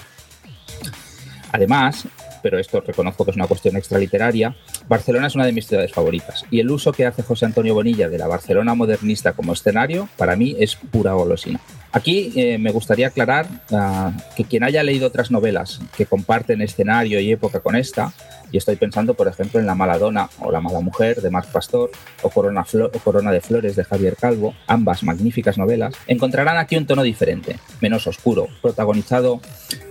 Además, 1.51 2.08
pero 2.41 2.60
esto 2.60 2.82
reconozco 2.82 3.25
que 3.25 3.32
es 3.32 3.38
una 3.38 3.48
cuestión 3.48 3.75
extraliteraria, 3.77 4.56
Barcelona 4.88 5.27
es 5.27 5.36
una 5.36 5.46
de 5.46 5.51
mis 5.51 5.68
ciudades 5.68 5.91
favoritas 5.91 6.46
y 6.51 6.60
el 6.60 6.70
uso 6.70 6.91
que 6.91 7.06
hace 7.06 7.24
José 7.24 7.46
Antonio 7.46 7.74
Bonilla 7.74 8.10
de 8.10 8.18
la 8.18 8.27
Barcelona 8.27 8.75
modernista 8.75 9.34
como 9.34 9.53
escenario 9.53 10.08
para 10.18 10.36
mí 10.36 10.56
es 10.60 10.75
pura 10.75 11.13
golosina. 11.13 11.60
Aquí 11.91 12.32
eh, 12.36 12.58
me 12.58 12.72
gustaría 12.72 13.08
aclarar 13.08 13.48
ah, 13.72 14.12
que 14.36 14.44
quien 14.44 14.63
haya 14.63 14.84
leído 14.84 15.08
otras 15.08 15.32
novelas 15.32 15.79
que 15.98 16.06
comparten 16.06 16.62
escenario 16.62 17.20
y 17.20 17.32
época 17.32 17.62
con 17.62 17.75
esta, 17.75 18.13
y 18.51 18.58
estoy 18.58 18.75
pensando, 18.75 19.13
por 19.13 19.27
ejemplo, 19.27 19.60
en 19.60 19.65
La 19.65 19.75
Maladona 19.75 20.29
o 20.39 20.51
La 20.51 20.62
Mala 20.62 20.79
Mujer 20.79 21.22
de 21.22 21.29
Marc 21.29 21.51
Pastor 21.51 21.91
o 22.22 22.29
Corona, 22.29 22.65
o 22.74 23.00
Corona 23.00 23.32
de 23.32 23.41
Flores 23.41 23.75
de 23.75 23.84
Javier 23.84 24.15
Calvo, 24.15 24.53
ambas 24.68 25.03
magníficas 25.03 25.58
novelas, 25.58 25.96
encontrarán 26.08 26.58
aquí 26.58 26.75
un 26.75 26.86
tono 26.86 27.03
diferente, 27.03 27.58
menos 27.82 28.08
oscuro, 28.08 28.48
protagonizado 28.62 29.39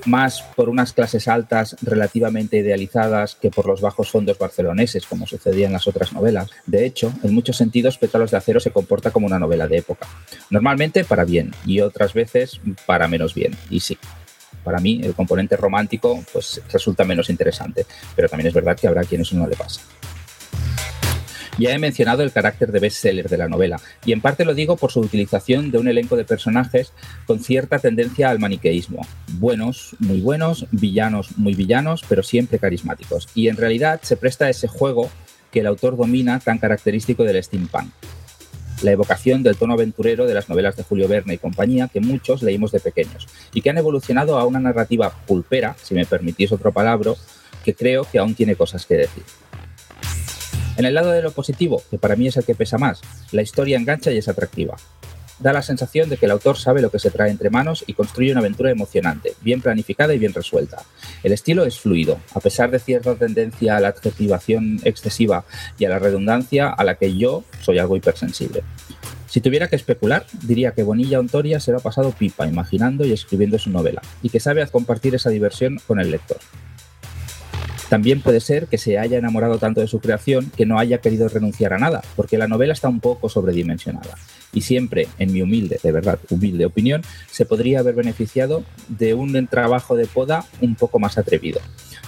más 0.06 0.42
por 0.56 0.68
unas 0.68 0.92
clases 0.92 1.28
altas 1.28 1.76
relativamente 1.82 2.58
idealizadas 2.58 3.34
que 3.34 3.50
por 3.50 3.66
los 3.66 3.80
bajos 3.80 4.10
fondos 4.10 4.38
barceloneses, 4.38 5.06
como 5.06 5.26
sucedía 5.26 5.66
en 5.66 5.72
las 5.72 5.86
otras 5.86 6.12
novelas. 6.12 6.50
De 6.66 6.86
hecho, 6.86 7.12
en 7.22 7.34
muchos 7.34 7.56
sentidos, 7.56 7.98
Pétalos 7.98 8.30
de 8.30 8.36
Acero 8.36 8.60
se 8.60 8.70
comporta 8.70 9.10
como 9.10 9.26
una 9.26 9.38
novela 9.38 9.68
de 9.68 9.78
época. 9.78 10.06
Normalmente 10.50 11.04
para 11.04 11.24
bien 11.24 11.52
y 11.66 11.80
otras 11.80 12.14
veces 12.14 12.60
para 12.86 13.08
menos 13.08 13.34
bien. 13.34 13.56
Y 13.70 13.80
sí, 13.80 13.98
para 14.64 14.78
mí 14.78 15.00
el 15.02 15.14
componente 15.14 15.56
romántico 15.56 16.22
pues 16.32 16.60
resulta 16.72 17.04
menos 17.04 17.30
interesante, 17.30 17.86
pero 18.14 18.28
también 18.28 18.48
es 18.48 18.54
verdad 18.54 18.76
que 18.76 18.88
habrá 18.88 19.04
quienes 19.04 19.32
no 19.32 19.46
le 19.46 19.56
pasa. 19.56 19.80
Ya 21.58 21.72
he 21.72 21.78
mencionado 21.78 22.22
el 22.22 22.30
carácter 22.30 22.70
de 22.70 22.78
bestseller 22.78 23.28
de 23.28 23.36
la 23.36 23.48
novela, 23.48 23.80
y 24.04 24.12
en 24.12 24.20
parte 24.20 24.44
lo 24.44 24.54
digo 24.54 24.76
por 24.76 24.92
su 24.92 25.00
utilización 25.00 25.72
de 25.72 25.78
un 25.78 25.88
elenco 25.88 26.16
de 26.16 26.24
personajes 26.24 26.92
con 27.26 27.40
cierta 27.40 27.80
tendencia 27.80 28.30
al 28.30 28.38
maniqueísmo. 28.38 29.04
Buenos, 29.38 29.96
muy 29.98 30.20
buenos, 30.20 30.66
villanos, 30.70 31.36
muy 31.36 31.54
villanos, 31.54 32.04
pero 32.08 32.22
siempre 32.22 32.60
carismáticos. 32.60 33.28
Y 33.34 33.48
en 33.48 33.56
realidad 33.56 33.98
se 34.02 34.16
presta 34.16 34.48
ese 34.48 34.68
juego 34.68 35.10
que 35.50 35.60
el 35.60 35.66
autor 35.66 35.96
domina 35.96 36.38
tan 36.38 36.58
característico 36.58 37.24
del 37.24 37.42
steampunk 37.42 37.90
la 38.82 38.92
evocación 38.92 39.42
del 39.42 39.56
tono 39.56 39.74
aventurero 39.74 40.26
de 40.26 40.34
las 40.34 40.48
novelas 40.48 40.76
de 40.76 40.82
Julio 40.82 41.08
Verne 41.08 41.34
y 41.34 41.38
compañía 41.38 41.88
que 41.88 42.00
muchos 42.00 42.42
leímos 42.42 42.72
de 42.72 42.80
pequeños 42.80 43.26
y 43.52 43.62
que 43.62 43.70
han 43.70 43.78
evolucionado 43.78 44.38
a 44.38 44.46
una 44.46 44.60
narrativa 44.60 45.10
pulpera, 45.26 45.76
si 45.82 45.94
me 45.94 46.06
permitís 46.06 46.52
otro 46.52 46.72
palabra, 46.72 47.12
que 47.64 47.74
creo 47.74 48.04
que 48.04 48.18
aún 48.18 48.34
tiene 48.34 48.56
cosas 48.56 48.86
que 48.86 48.94
decir. 48.94 49.22
En 50.76 50.84
el 50.84 50.94
lado 50.94 51.10
de 51.10 51.22
lo 51.22 51.32
positivo, 51.32 51.82
que 51.90 51.98
para 51.98 52.16
mí 52.16 52.28
es 52.28 52.36
el 52.36 52.44
que 52.44 52.54
pesa 52.54 52.78
más, 52.78 53.00
la 53.32 53.42
historia 53.42 53.76
engancha 53.76 54.12
y 54.12 54.18
es 54.18 54.28
atractiva 54.28 54.76
da 55.38 55.52
la 55.52 55.62
sensación 55.62 56.08
de 56.08 56.16
que 56.16 56.26
el 56.26 56.32
autor 56.32 56.56
sabe 56.56 56.82
lo 56.82 56.90
que 56.90 56.98
se 56.98 57.10
trae 57.10 57.30
entre 57.30 57.50
manos 57.50 57.84
y 57.86 57.94
construye 57.94 58.32
una 58.32 58.40
aventura 58.40 58.70
emocionante, 58.70 59.34
bien 59.40 59.60
planificada 59.60 60.14
y 60.14 60.18
bien 60.18 60.34
resuelta. 60.34 60.82
El 61.22 61.32
estilo 61.32 61.64
es 61.64 61.78
fluido, 61.78 62.18
a 62.34 62.40
pesar 62.40 62.70
de 62.70 62.78
cierta 62.78 63.14
tendencia 63.14 63.76
a 63.76 63.80
la 63.80 63.88
adjetivación 63.88 64.80
excesiva 64.84 65.44
y 65.78 65.84
a 65.84 65.88
la 65.88 65.98
redundancia 65.98 66.68
a 66.68 66.84
la 66.84 66.96
que 66.96 67.16
yo 67.16 67.44
soy 67.60 67.78
algo 67.78 67.96
hipersensible. 67.96 68.62
Si 69.26 69.40
tuviera 69.40 69.68
que 69.68 69.76
especular, 69.76 70.24
diría 70.42 70.72
que 70.72 70.82
Bonilla 70.82 71.20
Ontoria 71.20 71.60
se 71.60 71.70
lo 71.70 71.78
ha 71.78 71.82
pasado 71.82 72.12
pipa 72.12 72.46
imaginando 72.46 73.04
y 73.04 73.12
escribiendo 73.12 73.58
su 73.58 73.70
novela, 73.70 74.00
y 74.22 74.30
que 74.30 74.40
sabe 74.40 74.66
compartir 74.68 75.14
esa 75.14 75.30
diversión 75.30 75.78
con 75.86 76.00
el 76.00 76.10
lector. 76.10 76.38
También 77.88 78.20
puede 78.20 78.40
ser 78.40 78.66
que 78.66 78.76
se 78.76 78.98
haya 78.98 79.16
enamorado 79.16 79.58
tanto 79.58 79.80
de 79.80 79.86
su 79.86 79.98
creación 79.98 80.52
que 80.56 80.66
no 80.66 80.78
haya 80.78 80.98
querido 80.98 81.28
renunciar 81.28 81.72
a 81.72 81.78
nada, 81.78 82.02
porque 82.16 82.36
la 82.36 82.46
novela 82.46 82.74
está 82.74 82.88
un 82.88 83.00
poco 83.00 83.28
sobredimensionada. 83.30 84.14
Y 84.52 84.60
siempre, 84.60 85.08
en 85.18 85.32
mi 85.32 85.40
humilde, 85.42 85.80
de 85.82 85.92
verdad, 85.92 86.18
humilde 86.30 86.66
opinión, 86.66 87.02
se 87.30 87.46
podría 87.46 87.80
haber 87.80 87.94
beneficiado 87.94 88.64
de 88.88 89.14
un 89.14 89.46
trabajo 89.46 89.96
de 89.96 90.06
poda 90.06 90.44
un 90.60 90.74
poco 90.74 90.98
más 90.98 91.16
atrevido. 91.16 91.60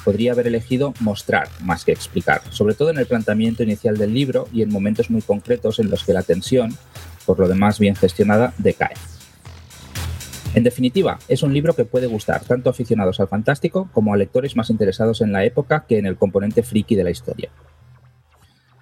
Podría 0.05 0.33
haber 0.33 0.47
elegido 0.47 0.95
mostrar 1.01 1.49
más 1.61 1.85
que 1.85 1.93
explicar, 1.93 2.43
sobre 2.51 2.75
todo 2.75 2.91
en 2.91 2.99
el 2.99 3.07
planteamiento 3.07 3.63
inicial 3.63 3.97
del 3.97 4.15
libro 4.15 4.49
y 4.53 4.63
en 4.63 4.71
momentos 4.71 5.11
muy 5.11 5.23
concretos 5.23 5.79
en 5.79 5.91
los 5.91 6.05
que 6.05 6.13
la 6.13 6.23
tensión, 6.23 6.77
por 7.27 7.39
lo 7.39 7.49
demás 7.49 7.79
bien 7.79 7.97
gestionada, 7.97 8.55
decae. 8.59 8.95
En 10.53 10.65
definitiva, 10.65 11.21
es 11.29 11.45
un 11.45 11.55
libro 11.55 11.75
que 11.75 11.85
puede 11.85 12.09
gustar 12.09 12.43
tanto 12.45 12.69
a 12.69 12.73
aficionados 12.73 13.21
al 13.21 13.29
fantástico 13.29 13.89
como 13.93 14.13
a 14.13 14.17
lectores 14.17 14.57
más 14.57 14.69
interesados 14.69 15.21
en 15.21 15.31
la 15.31 15.45
época 15.45 15.85
que 15.89 15.99
en 15.99 16.07
el 16.07 16.17
componente 16.17 16.65
friki 16.65 16.97
de 16.97 17.05
la 17.05 17.11
historia. 17.11 17.51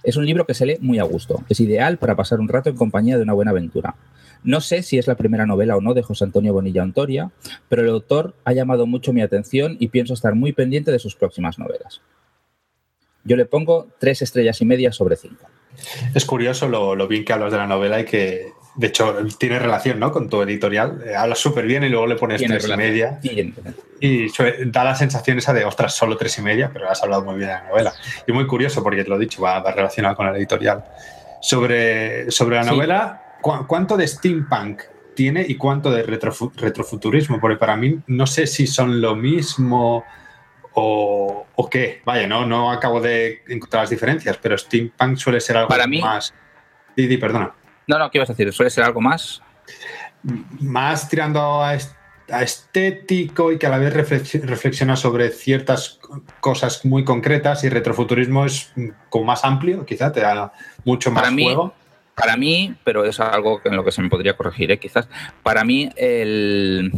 Es 0.03 0.17
un 0.17 0.25
libro 0.25 0.47
que 0.47 0.55
se 0.55 0.65
lee 0.65 0.79
muy 0.81 0.99
a 0.99 1.03
gusto, 1.03 1.45
es 1.51 1.61
ideal 1.61 1.99
para 1.99 2.17
pasar 2.17 2.41
un 2.41 2.49
rato 2.49 2.71
en 2.71 2.77
compañía 2.77 3.19
de 3.19 3.23
una 3.23 3.35
buena 3.35 3.51
aventura. 3.51 3.97
No 4.43 4.63
sé 4.63 4.83
si 4.83 4.97
es 4.97 5.07
la 5.07 5.17
primera 5.17 5.45
novela 5.45 5.77
o 5.77 5.83
no 5.83 5.93
de 5.93 6.03
José 6.03 6.25
Antonio 6.25 6.55
Bonilla 6.55 6.83
Ontoria, 6.83 7.33
pero 7.69 7.83
el 7.83 7.91
autor 7.91 8.35
ha 8.47 8.55
llamado 8.55 8.87
mucho 8.87 9.13
mi 9.13 9.21
atención 9.21 9.77
y 9.79 9.89
pienso 9.89 10.15
estar 10.15 10.35
muy 10.35 10.53
pendiente 10.55 10.91
de 10.91 10.99
sus 10.99 11.17
próximas 11.17 11.59
novelas. 11.59 12.01
Yo 13.25 13.37
le 13.37 13.45
pongo 13.45 13.89
tres 13.99 14.23
estrellas 14.23 14.63
y 14.63 14.65
media 14.65 14.91
sobre 14.93 15.17
cinco. 15.17 15.45
Es 16.15 16.25
curioso 16.25 16.67
lo, 16.67 16.97
lo 16.97 17.09
bien 17.09 17.27
que 17.27 17.35
hablas 17.35 17.53
de 17.53 17.59
la 17.59 17.67
novela 17.67 18.01
y 18.01 18.07
que 18.07 18.53
de 18.75 18.87
hecho, 18.87 19.17
tiene 19.39 19.59
relación 19.59 19.99
¿no? 19.99 20.13
con 20.13 20.29
tu 20.29 20.41
editorial. 20.43 21.03
Eh, 21.07 21.15
hablas 21.15 21.39
súper 21.39 21.67
bien 21.67 21.85
y 21.85 21.89
luego 21.89 22.07
le 22.07 22.17
pones 22.17 22.43
tres 22.43 22.69
y 22.69 22.77
media. 22.77 23.19
Y 24.01 24.29
da 24.67 24.85
la 24.85 24.95
sensación 24.95 25.39
esa 25.39 25.53
de, 25.53 25.65
ostras, 25.65 25.95
solo 25.95 26.17
tres 26.17 26.39
y 26.39 26.43
media, 26.43 26.71
pero 26.73 26.89
has 26.89 27.03
hablado 27.03 27.25
muy 27.25 27.37
bien 27.37 27.49
de 27.49 27.55
la 27.55 27.69
novela. 27.69 27.93
Y 28.27 28.33
muy 28.33 28.47
curioso, 28.47 28.83
porque 28.83 29.03
lo 29.05 29.17
he 29.17 29.19
dicho, 29.19 29.43
va, 29.43 29.61
va 29.61 29.73
relacionado 29.73 30.15
con 30.17 30.29
el 30.29 30.37
editorial. 30.37 30.85
Sobre, 31.41 32.31
sobre 32.31 32.57
la 32.57 32.65
novela, 32.65 33.37
¿cuánto 33.43 33.97
de 33.97 34.07
steampunk 34.07 34.83
tiene 35.15 35.45
y 35.47 35.57
cuánto 35.57 35.91
de 35.91 36.03
retrofuturismo? 36.03 37.41
Porque 37.41 37.57
para 37.57 37.77
mí 37.77 37.99
no 38.07 38.27
sé 38.27 38.47
si 38.47 38.67
son 38.67 39.01
lo 39.01 39.17
mismo 39.17 40.05
o, 40.75 41.47
o 41.55 41.71
qué. 41.71 42.01
Vaya, 42.05 42.27
no, 42.27 42.47
no 42.47 42.71
acabo 42.71 43.01
de 43.01 43.43
encontrar 43.49 43.83
las 43.83 43.91
diferencias, 43.91 44.39
pero 44.41 44.57
steampunk 44.57 45.17
suele 45.17 45.41
ser 45.41 45.57
algo 45.57 45.69
para 45.69 45.87
mí, 45.87 46.01
más... 46.01 46.33
Didi, 46.97 47.17
perdona. 47.17 47.55
No, 47.89 47.99
no, 47.99 48.11
¿qué 48.11 48.19
ibas 48.19 48.31
a 48.31 48.35
decir? 48.35 48.53
¿Suele 48.53 48.71
ser 48.71 48.85
algo 48.85 49.01
más? 49.01 49.43
Más 50.61 51.09
tirando 51.09 51.63
a, 51.63 51.75
estético 52.43 53.51
y 53.51 53.59
que 53.59 53.67
a 53.67 53.71
la 53.71 53.79
vez 53.79 53.95
reflexiona 53.95 54.95
sobre 54.95 55.31
ciertas 55.31 55.99
cosas 56.41 56.85
muy 56.85 57.03
concretas 57.03 57.65
y 57.65 57.71
retrofuturismo 57.71 58.45
es 58.45 58.71
como 59.09 59.25
más 59.25 59.45
amplio, 59.47 59.87
quizá 59.87 60.13
te 60.13 60.21
da 60.21 60.53
mucho 60.85 61.11
más 61.11 61.23
para 61.23 61.35
mí, 61.35 61.45
juego. 61.45 61.75
Para 62.15 62.37
mí, 62.37 62.75
pero 62.85 63.07
es 63.07 63.19
algo 63.19 63.63
en 63.65 63.77
lo 63.77 63.83
que 63.83 63.93
se 63.93 64.03
me 64.03 64.11
podría 64.11 64.37
corregir, 64.37 64.71
¿eh? 64.71 64.79
quizás, 64.79 65.09
para 65.43 65.65
mí 65.65 65.89
el 65.97 66.93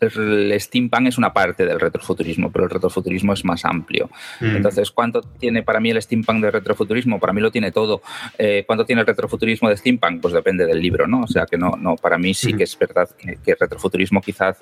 el 0.00 0.54
steampunk 0.60 1.08
es 1.08 1.18
una 1.18 1.32
parte 1.32 1.64
del 1.64 1.80
retrofuturismo, 1.80 2.50
pero 2.50 2.64
el 2.64 2.70
retrofuturismo 2.70 3.32
es 3.32 3.44
más 3.44 3.64
amplio. 3.64 4.10
Mm. 4.40 4.56
Entonces, 4.56 4.90
¿cuánto 4.90 5.22
tiene 5.22 5.62
para 5.62 5.80
mí 5.80 5.90
el 5.90 6.00
steampunk 6.00 6.42
de 6.42 6.50
retrofuturismo? 6.50 7.18
Para 7.18 7.32
mí 7.32 7.40
lo 7.40 7.50
tiene 7.50 7.72
todo. 7.72 8.02
Eh, 8.38 8.64
¿Cuánto 8.66 8.84
tiene 8.84 9.00
el 9.00 9.06
retrofuturismo 9.06 9.68
de 9.68 9.76
steampunk? 9.76 10.20
Pues 10.20 10.34
depende 10.34 10.66
del 10.66 10.80
libro, 10.80 11.06
¿no? 11.06 11.22
O 11.22 11.26
sea, 11.26 11.46
que 11.46 11.56
no, 11.56 11.72
no 11.76 11.96
para 11.96 12.18
mí 12.18 12.34
sí 12.34 12.52
que 12.54 12.64
es 12.64 12.78
verdad 12.78 13.08
que, 13.16 13.38
que, 13.44 13.52
el 13.52 13.58
retrofuturismo 13.58 14.20
quizás 14.20 14.58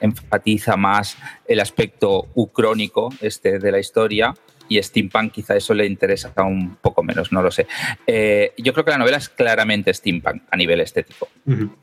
enfatiza 0.00 0.76
más 0.76 1.16
el 1.46 1.60
aspecto 1.60 2.28
ucrónico 2.34 3.10
este, 3.20 3.58
de 3.58 3.72
la 3.72 3.78
historia 3.78 4.34
y 4.68 4.82
steampunk 4.82 5.32
quizá 5.32 5.56
eso 5.56 5.74
le 5.74 5.86
interesa 5.86 6.32
un 6.42 6.76
poco 6.76 7.02
menos, 7.02 7.32
no 7.32 7.42
lo 7.42 7.50
sé. 7.50 7.66
Eh, 8.06 8.52
yo 8.58 8.72
creo 8.72 8.84
que 8.84 8.90
la 8.90 8.98
novela 8.98 9.18
es 9.18 9.28
claramente 9.28 9.92
steampunk 9.92 10.42
a 10.50 10.56
nivel 10.56 10.80
estético. 10.80 11.28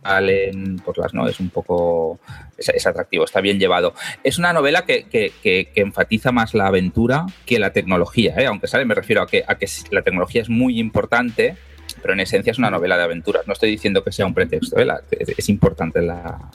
Allen, 0.04 0.78
pues 0.84 0.98
las 0.98 1.14
no, 1.14 1.28
es 1.28 1.40
un 1.40 1.50
poco, 1.50 2.20
es, 2.58 2.86
atractivo, 2.86 3.26
está 3.26 3.42
bien 3.42 3.60
llevado. 3.60 3.94
Es 4.24 4.38
una 4.38 4.54
novela 4.54 4.86
que, 4.86 5.06
que, 5.06 5.72
enfatiza 5.76 6.32
más 6.32 6.54
la 6.54 6.68
aventura 6.68 7.26
que 7.46 7.60
la 7.60 7.72
tecnología, 7.74 8.36
¿eh? 8.38 8.46
aunque 8.46 8.68
sale, 8.68 8.86
me 8.86 8.96
refiero 8.96 9.22
a 9.22 9.28
que, 9.28 9.44
a 9.48 9.56
que 9.56 9.68
la 9.92 10.02
tecnología 10.02 10.42
es 10.42 10.50
muy 10.50 10.80
importante, 10.80 11.58
pero 12.02 12.14
en 12.14 12.20
esencia 12.20 12.52
es 12.52 12.58
una 12.58 12.70
novela 12.70 12.98
de 12.98 13.04
aventuras. 13.04 13.48
No 13.48 13.54
estoy 13.54 13.72
diciendo 13.72 14.04
que 14.04 14.12
sea 14.12 14.26
un 14.26 14.34
pretexto, 14.34 14.80
¿eh? 14.80 14.88
es 15.12 15.50
importante 15.50 16.02
la... 16.02 16.52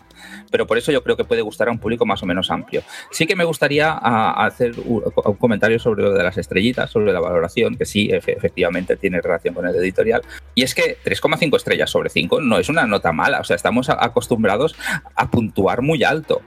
Pero 0.51 0.67
por 0.67 0.79
eso 0.79 0.93
yo 0.93 1.03
creo 1.03 1.17
que 1.17 1.25
puede 1.25 1.43
gustar 1.43 1.69
a 1.69 1.71
un 1.71 1.79
público 1.79 2.07
más 2.07 2.23
o 2.23 2.27
menos 2.27 2.51
amplio. 2.51 2.83
Sí 3.11 3.27
que 3.27 3.37
me 3.37 3.45
gustaría 3.45 3.93
hacer 3.93 4.75
un, 4.85 5.03
comentario 5.39 5.79
sobre 5.79 6.03
lo 6.03 6.13
de 6.13 6.23
las 6.23 6.39
estrellitas, 6.39 6.91
sobre 6.91 7.13
la 7.13 7.21
valoración, 7.21 7.77
que 7.77 7.85
sí, 7.85 8.09
efectivamente 8.11 8.97
tiene 8.97 9.21
relación 9.21 9.55
con 9.55 9.67
el 9.67 9.75
editorial. 9.77 10.23
Y 10.55 10.63
es 10.63 10.75
que 10.75 10.97
3,5 11.05 11.57
estrellas 11.57 11.91
sobre 11.91 12.11
5 12.11 12.41
no 12.41 12.59
es 12.59 12.69
una 12.69 12.87
nota 12.87 13.13
mala, 13.13 13.41
o 13.41 13.45
sea, 13.45 13.57
estamos 13.57 13.89
acostumbrados 13.89 14.77
a 15.15 15.31
puntuar 15.31 15.83
muy 15.83 16.05
alto 16.05 16.43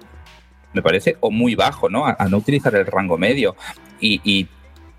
me 0.74 0.82
parece, 0.82 1.18
o 1.20 1.32
muy 1.32 1.56
bajo, 1.56 1.90
¿no? 1.90 2.06
A, 2.06 2.16
no 2.30 2.38
utilizar 2.38 2.76
el 2.76 2.86
rango 2.86 3.18
medio. 3.18 3.56
Y, 4.00 4.48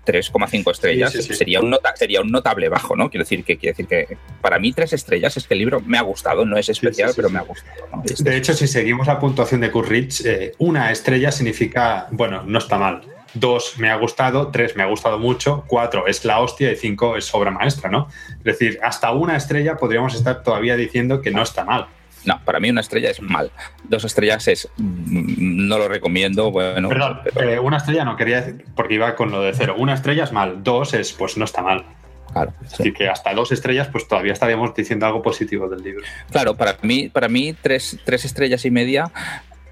3,5 0.05 0.71
estrellas 0.71 1.11
Sería, 1.11 1.59
un 1.59 1.69
nota, 1.69 1.95
sería 1.95 2.21
un 2.21 2.31
notable 2.31 2.69
bajo, 2.69 2.95
¿no? 2.95 3.09
Quiero 3.09 3.23
decir 3.23 3.43
que 3.43 3.57
quiero 3.57 3.73
decir 3.73 3.87
que 3.87 4.17
para 4.41 4.59
mí 4.59 4.73
tres 4.73 4.93
estrellas 4.93 5.37
es 5.37 5.47
que 5.47 5.53
el 5.53 5.59
libro 5.59 5.81
me 5.81 5.97
ha 5.97 6.01
gustado, 6.01 6.45
no 6.45 6.57
es 6.57 6.69
especial, 6.69 7.13
pero 7.15 7.29
me 7.29 7.39
ha 7.39 7.43
gustado. 7.43 7.75
De 8.19 8.37
hecho, 8.37 8.53
si 8.53 8.67
seguimos 8.67 9.07
la 9.07 9.19
puntuación 9.19 9.61
de 9.61 9.71
Currich, 9.71 10.25
eh, 10.25 10.53
una 10.57 10.91
estrella 10.91 11.31
significa, 11.31 12.07
bueno, 12.11 12.43
no 12.45 12.59
está 12.59 12.77
mal. 12.77 13.01
Dos 13.33 13.77
me 13.77 13.89
ha 13.89 13.95
gustado, 13.95 14.49
tres 14.49 14.75
me 14.75 14.83
ha 14.83 14.87
gustado 14.87 15.17
mucho, 15.17 15.63
cuatro 15.67 16.05
es 16.07 16.25
la 16.25 16.41
hostia 16.41 16.71
y 16.71 16.75
cinco 16.75 17.15
es 17.15 17.33
obra 17.33 17.51
maestra, 17.51 17.89
¿no? 17.89 18.09
Es 18.39 18.43
decir, 18.43 18.79
hasta 18.83 19.11
una 19.11 19.37
estrella 19.37 19.77
podríamos 19.77 20.13
estar 20.15 20.43
todavía 20.43 20.75
diciendo 20.75 21.21
que 21.21 21.31
no 21.31 21.41
está 21.41 21.63
mal. 21.63 21.87
No, 22.25 22.39
para 22.45 22.59
mí 22.59 22.69
una 22.69 22.81
estrella 22.81 23.09
es 23.09 23.21
mal. 23.21 23.51
Dos 23.83 24.03
estrellas 24.03 24.47
es. 24.47 24.69
Mm, 24.77 25.67
no 25.67 25.77
lo 25.77 25.87
recomiendo. 25.87 26.51
Bueno, 26.51 26.89
Perdón, 26.89 27.19
eh, 27.39 27.59
una 27.59 27.77
estrella 27.77 28.05
no 28.05 28.15
quería 28.15 28.41
decir, 28.41 28.65
porque 28.75 28.95
iba 28.95 29.15
con 29.15 29.31
lo 29.31 29.41
de 29.41 29.53
cero. 29.53 29.75
Una 29.77 29.93
estrella 29.93 30.23
es 30.23 30.31
mal, 30.31 30.63
dos 30.63 30.93
es, 30.93 31.13
pues 31.13 31.37
no 31.37 31.45
está 31.45 31.61
mal. 31.61 31.85
Claro. 32.31 32.53
Así 32.63 32.93
que 32.93 33.09
hasta 33.09 33.33
dos 33.33 33.51
estrellas, 33.51 33.89
pues 33.91 34.07
todavía 34.07 34.33
estaríamos 34.33 34.73
diciendo 34.73 35.05
algo 35.05 35.21
positivo 35.21 35.67
del 35.67 35.83
libro. 35.83 36.05
Claro, 36.31 36.55
para 36.55 36.77
mí, 36.81 37.09
para 37.09 37.27
mí 37.27 37.53
tres, 37.61 37.99
tres 38.05 38.23
estrellas 38.23 38.63
y 38.65 38.71
media 38.71 39.11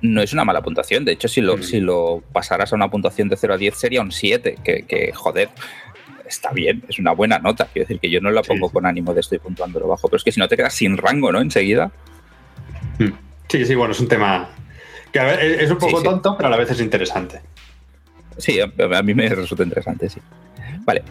no 0.02 0.22
es 0.22 0.34
una 0.34 0.44
mala 0.44 0.62
puntuación. 0.62 1.06
De 1.06 1.14
hecho, 1.14 1.28
si 1.28 1.42
lo, 1.42 1.58
mm. 1.58 1.64
si 1.64 1.80
lo 1.80 2.22
pasaras 2.34 2.74
a 2.74 2.76
una 2.76 2.90
puntuación 2.90 3.30
de 3.30 3.38
0 3.38 3.54
a 3.54 3.58
10 3.58 3.76
sería 3.76 4.02
un 4.02 4.12
7, 4.12 4.58
que, 4.64 4.84
que 4.84 5.14
joder, 5.14 5.50
está 6.28 6.52
bien, 6.52 6.84
es 6.88 7.00
una 7.00 7.12
buena 7.12 7.40
nota. 7.40 7.68
Quiero 7.72 7.86
decir 7.86 8.00
que 8.00 8.10
yo 8.10 8.22
no 8.22 8.32
la 8.32 8.42
pongo 8.42 8.70
con 8.70 8.86
ánimo 8.86 9.14
de 9.14 9.22
estoy 9.22 9.40
puntuando 9.40 9.80
lo 9.80 9.88
bajo, 9.88 10.08
pero 10.08 10.18
es 10.18 10.24
que 10.24 10.32
si 10.32 10.40
no 10.40 10.48
te 10.48 10.56
quedas 10.56 10.74
sin 10.74 10.98
rango, 10.98 11.32
¿no? 11.32 11.42
Enseguida. 11.42 11.92
Sí, 13.48 13.66
sí, 13.66 13.76
bueno, 13.76 13.94
es 13.94 14.00
un 14.00 14.08
tema 14.08 14.50
que 15.12 15.64
es 15.64 15.72
un 15.72 15.78
poco 15.78 16.04
tonto, 16.04 16.36
pero 16.38 16.48
a 16.48 16.52
la 16.52 16.58
vez 16.58 16.72
es 16.72 16.82
interesante. 16.82 17.42
Sí, 18.38 18.60
a 18.60 19.04
mí 19.04 19.14
me 19.14 19.28
resulta 19.30 19.64
interesante, 19.64 20.10
sí. 20.10 20.22
Vale. 20.86 21.04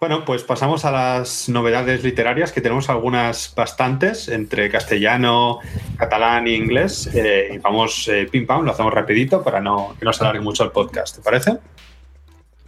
Bueno, 0.00 0.24
pues 0.24 0.42
pasamos 0.42 0.84
a 0.84 0.90
las 0.90 1.48
novedades 1.48 2.02
literarias, 2.02 2.52
que 2.52 2.60
tenemos 2.60 2.88
algunas 2.90 3.54
bastantes 3.54 4.28
entre 4.28 4.70
castellano, 4.70 5.60
catalán 5.96 6.46
e 6.46 6.54
inglés. 6.54 7.08
Eh, 7.14 7.52
y 7.54 7.58
vamos 7.58 8.08
eh, 8.08 8.26
pim 8.30 8.46
pam, 8.46 8.64
lo 8.64 8.72
hacemos 8.72 8.92
rapidito 8.92 9.42
para 9.42 9.60
no, 9.60 9.94
que 9.98 10.04
no 10.04 10.12
se 10.12 10.24
alargue 10.24 10.40
mucho 10.40 10.64
el 10.64 10.70
podcast. 10.70 11.16
¿Te 11.16 11.22
parece? 11.22 11.58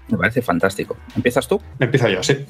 Me 0.09 0.19
parece 0.19 0.43
fantástico. 0.43 0.97
¿Empiezas 1.17 1.49
tú? 1.49 1.61
Empiezo 1.81 2.09
yo, 2.09 2.23
sí. 2.23 2.45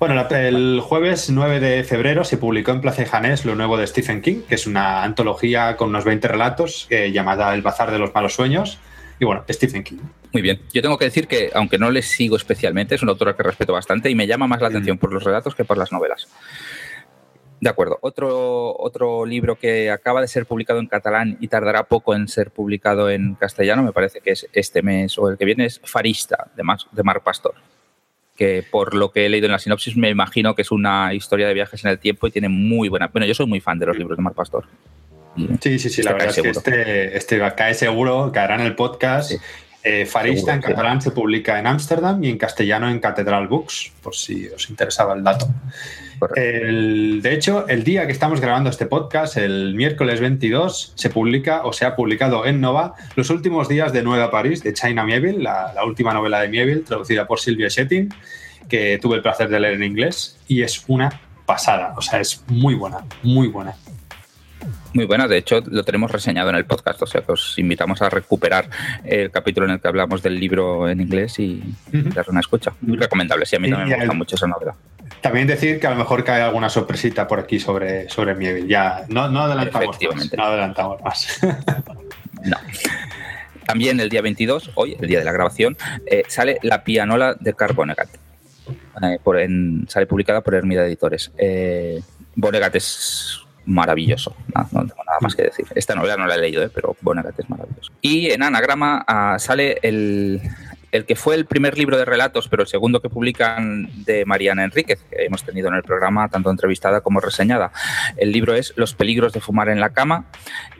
Bueno, 0.00 0.26
el 0.30 0.80
jueves 0.80 1.28
9 1.28 1.60
de 1.60 1.84
febrero 1.84 2.24
se 2.24 2.38
publicó 2.38 2.70
en 2.70 2.80
Plaza 2.80 3.04
Janés 3.04 3.44
lo 3.44 3.54
nuevo 3.54 3.76
de 3.76 3.86
Stephen 3.86 4.22
King, 4.22 4.40
que 4.48 4.54
es 4.54 4.66
una 4.66 5.02
antología 5.02 5.76
con 5.76 5.90
unos 5.90 6.06
20 6.06 6.26
relatos 6.26 6.86
eh, 6.88 7.12
llamada 7.12 7.52
El 7.52 7.60
Bazar 7.60 7.90
de 7.90 7.98
los 7.98 8.14
Malos 8.14 8.32
Sueños. 8.32 8.78
Y 9.18 9.26
bueno, 9.26 9.44
Stephen 9.50 9.84
King. 9.84 9.98
Muy 10.32 10.40
bien. 10.40 10.62
Yo 10.72 10.80
tengo 10.80 10.96
que 10.96 11.04
decir 11.04 11.28
que, 11.28 11.50
aunque 11.52 11.76
no 11.76 11.90
le 11.90 12.00
sigo 12.00 12.36
especialmente, 12.36 12.94
es 12.94 13.02
un 13.02 13.10
autor 13.10 13.36
que 13.36 13.42
respeto 13.42 13.74
bastante 13.74 14.08
y 14.08 14.14
me 14.14 14.26
llama 14.26 14.46
más 14.46 14.62
la 14.62 14.68
atención 14.68 14.96
por 14.96 15.12
los 15.12 15.22
relatos 15.22 15.54
que 15.54 15.66
por 15.66 15.76
las 15.76 15.92
novelas. 15.92 16.28
De 17.60 17.68
acuerdo. 17.68 17.98
Otro, 18.00 18.74
otro 18.78 19.26
libro 19.26 19.56
que 19.56 19.90
acaba 19.90 20.22
de 20.22 20.28
ser 20.28 20.46
publicado 20.46 20.80
en 20.80 20.86
catalán 20.86 21.36
y 21.42 21.48
tardará 21.48 21.84
poco 21.84 22.14
en 22.14 22.26
ser 22.26 22.52
publicado 22.52 23.10
en 23.10 23.34
castellano, 23.34 23.82
me 23.82 23.92
parece 23.92 24.22
que 24.22 24.30
es 24.30 24.46
este 24.54 24.80
mes 24.80 25.18
o 25.18 25.28
el 25.28 25.36
que 25.36 25.44
viene, 25.44 25.66
es 25.66 25.78
Farista, 25.84 26.50
de, 26.56 26.62
de 26.90 27.02
Mar 27.02 27.22
Pastor 27.22 27.52
que 28.40 28.64
por 28.68 28.94
lo 28.94 29.12
que 29.12 29.26
he 29.26 29.28
leído 29.28 29.44
en 29.44 29.52
la 29.52 29.58
sinopsis 29.58 29.98
me 29.98 30.08
imagino 30.08 30.54
que 30.54 30.62
es 30.62 30.70
una 30.70 31.12
historia 31.12 31.46
de 31.46 31.52
viajes 31.52 31.84
en 31.84 31.90
el 31.90 31.98
tiempo 31.98 32.26
y 32.26 32.30
tiene 32.30 32.48
muy 32.48 32.88
buena... 32.88 33.08
Bueno, 33.08 33.26
yo 33.26 33.34
soy 33.34 33.44
muy 33.44 33.60
fan 33.60 33.78
de 33.78 33.84
los 33.84 33.98
libros 33.98 34.16
de 34.16 34.22
Mar 34.22 34.32
Pastor. 34.32 34.64
Sí, 35.60 35.78
sí, 35.78 35.90
sí, 35.90 36.02
la 36.02 36.14
verdad 36.14 36.30
es 36.30 36.40
que 36.40 36.48
este, 36.48 37.16
este, 37.18 37.38
cae 37.54 37.74
seguro, 37.74 38.32
caerá 38.32 38.54
en 38.54 38.62
el 38.62 38.74
podcast. 38.74 39.32
Eh, 39.82 40.06
Farista 40.06 40.54
en 40.54 40.62
catalán 40.62 41.02
se 41.02 41.10
publica 41.10 41.58
en 41.58 41.66
Ámsterdam 41.66 42.24
y 42.24 42.30
en 42.30 42.38
castellano 42.38 42.88
en 42.88 42.98
Catedral 42.98 43.46
Books, 43.46 43.92
por 44.02 44.16
si 44.16 44.48
os 44.48 44.70
interesaba 44.70 45.12
el 45.12 45.22
dato. 45.22 45.46
El, 46.36 47.22
de 47.22 47.34
hecho, 47.34 47.66
el 47.68 47.84
día 47.84 48.06
que 48.06 48.12
estamos 48.12 48.40
grabando 48.40 48.70
este 48.70 48.86
podcast, 48.86 49.36
el 49.36 49.74
miércoles 49.74 50.20
22, 50.20 50.92
se 50.94 51.10
publica 51.10 51.64
o 51.64 51.72
se 51.72 51.86
ha 51.86 51.96
publicado 51.96 52.44
en 52.46 52.60
Nova 52.60 52.94
Los 53.16 53.30
últimos 53.30 53.68
días 53.68 53.92
de 53.92 54.02
Nueva 54.02 54.30
París 54.30 54.62
de 54.62 54.74
China 54.74 55.04
Mieville, 55.04 55.42
la, 55.42 55.72
última 55.86 56.12
novela 56.12 56.40
de 56.40 56.48
Mieville, 56.48 56.80
traducida 56.80 57.26
por 57.26 57.40
Silvia 57.40 57.68
Shettin, 57.68 58.12
que 58.68 58.98
tuve 59.00 59.16
el 59.16 59.22
placer 59.22 59.48
de 59.48 59.60
leer 59.60 59.74
en 59.74 59.84
inglés 59.84 60.38
y 60.46 60.62
es 60.62 60.84
una 60.88 61.20
pasada. 61.46 61.94
O 61.96 62.02
sea, 62.02 62.20
es 62.20 62.44
muy 62.48 62.74
buena, 62.74 63.04
muy 63.22 63.48
buena. 63.48 63.74
Muy 64.92 65.04
buena, 65.04 65.28
de 65.28 65.36
hecho 65.36 65.62
lo 65.66 65.84
tenemos 65.84 66.10
reseñado 66.10 66.50
en 66.50 66.56
el 66.56 66.64
podcast, 66.64 67.00
o 67.02 67.06
sea 67.06 67.20
que 67.22 67.32
os 67.32 67.58
invitamos 67.58 68.02
a 68.02 68.10
recuperar 68.10 68.68
el 69.04 69.30
capítulo 69.30 69.66
en 69.66 69.72
el 69.72 69.80
que 69.80 69.88
hablamos 69.88 70.22
del 70.22 70.38
libro 70.38 70.88
en 70.88 71.00
inglés 71.00 71.38
y 71.38 71.62
dar 71.92 72.28
una 72.28 72.40
escucha. 72.40 72.72
Muy 72.80 72.96
recomendable, 72.96 73.46
sí, 73.46 73.56
a 73.56 73.60
mí 73.60 73.70
también 73.70 73.88
me 73.90 73.96
gusta 73.96 74.14
mucho 74.14 74.36
esa 74.36 74.46
novela. 74.48 74.74
También 75.20 75.46
decir 75.46 75.78
que 75.78 75.86
a 75.86 75.90
lo 75.90 75.96
mejor 75.96 76.24
cae 76.24 76.42
alguna 76.42 76.68
sorpresita 76.68 77.28
por 77.28 77.40
aquí 77.40 77.60
sobre, 77.60 78.08
sobre 78.08 78.34
Mieville. 78.34 78.66
Ya, 78.66 79.04
no, 79.08 79.28
no 79.28 79.42
adelantamos 79.42 79.98
más. 80.02 80.32
No 80.32 80.44
adelantamos 80.44 81.02
más. 81.02 81.40
no. 82.44 82.56
También 83.66 84.00
el 84.00 84.08
día 84.08 84.22
22, 84.22 84.72
hoy, 84.74 84.96
el 84.98 85.06
día 85.06 85.18
de 85.20 85.24
la 85.24 85.32
grabación, 85.32 85.76
eh, 86.06 86.24
sale 86.26 86.58
La 86.62 86.82
pianola 86.82 87.36
de 87.38 87.54
Carbonegat. 87.54 88.08
Eh, 89.02 89.18
por 89.22 89.38
sale 89.88 90.06
publicada 90.06 90.40
por 90.40 90.54
Hermida 90.54 90.84
Editores. 90.86 91.30
Eh, 91.38 92.00
Bonegat 92.34 92.74
es 92.76 93.40
maravilloso. 93.70 94.34
No, 94.54 94.66
tengo 94.70 95.04
nada 95.06 95.18
más 95.20 95.34
que 95.34 95.42
decir. 95.44 95.66
Esta 95.74 95.94
novela 95.94 96.16
no 96.16 96.26
la 96.26 96.34
he 96.34 96.40
leído, 96.40 96.68
pero 96.74 96.96
Bonegat 97.00 97.38
es 97.38 97.48
maravilloso. 97.48 97.92
Y 98.00 98.30
en 98.30 98.42
Anagrama 98.42 99.04
ah, 99.06 99.36
sale 99.38 99.78
el, 99.82 100.40
el 100.92 101.06
que 101.06 101.14
fue 101.14 101.36
el 101.36 101.46
primer 101.46 101.78
libro 101.78 101.96
de 101.96 102.04
relatos, 102.04 102.48
pero 102.48 102.62
el 102.62 102.68
segundo 102.68 103.00
que 103.00 103.08
publican 103.08 103.88
de 104.04 104.24
Mariana 104.24 104.64
Enríquez, 104.64 105.00
que 105.10 105.24
hemos 105.24 105.44
tenido 105.44 105.68
en 105.68 105.74
el 105.74 105.82
programa, 105.82 106.28
tanto 106.28 106.50
entrevistada 106.50 107.00
como 107.00 107.20
reseñada. 107.20 107.72
El 108.16 108.32
libro 108.32 108.54
es 108.54 108.72
Los 108.76 108.94
peligros 108.94 109.32
de 109.32 109.40
fumar 109.40 109.68
en 109.68 109.80
la 109.80 109.90
cama 109.90 110.26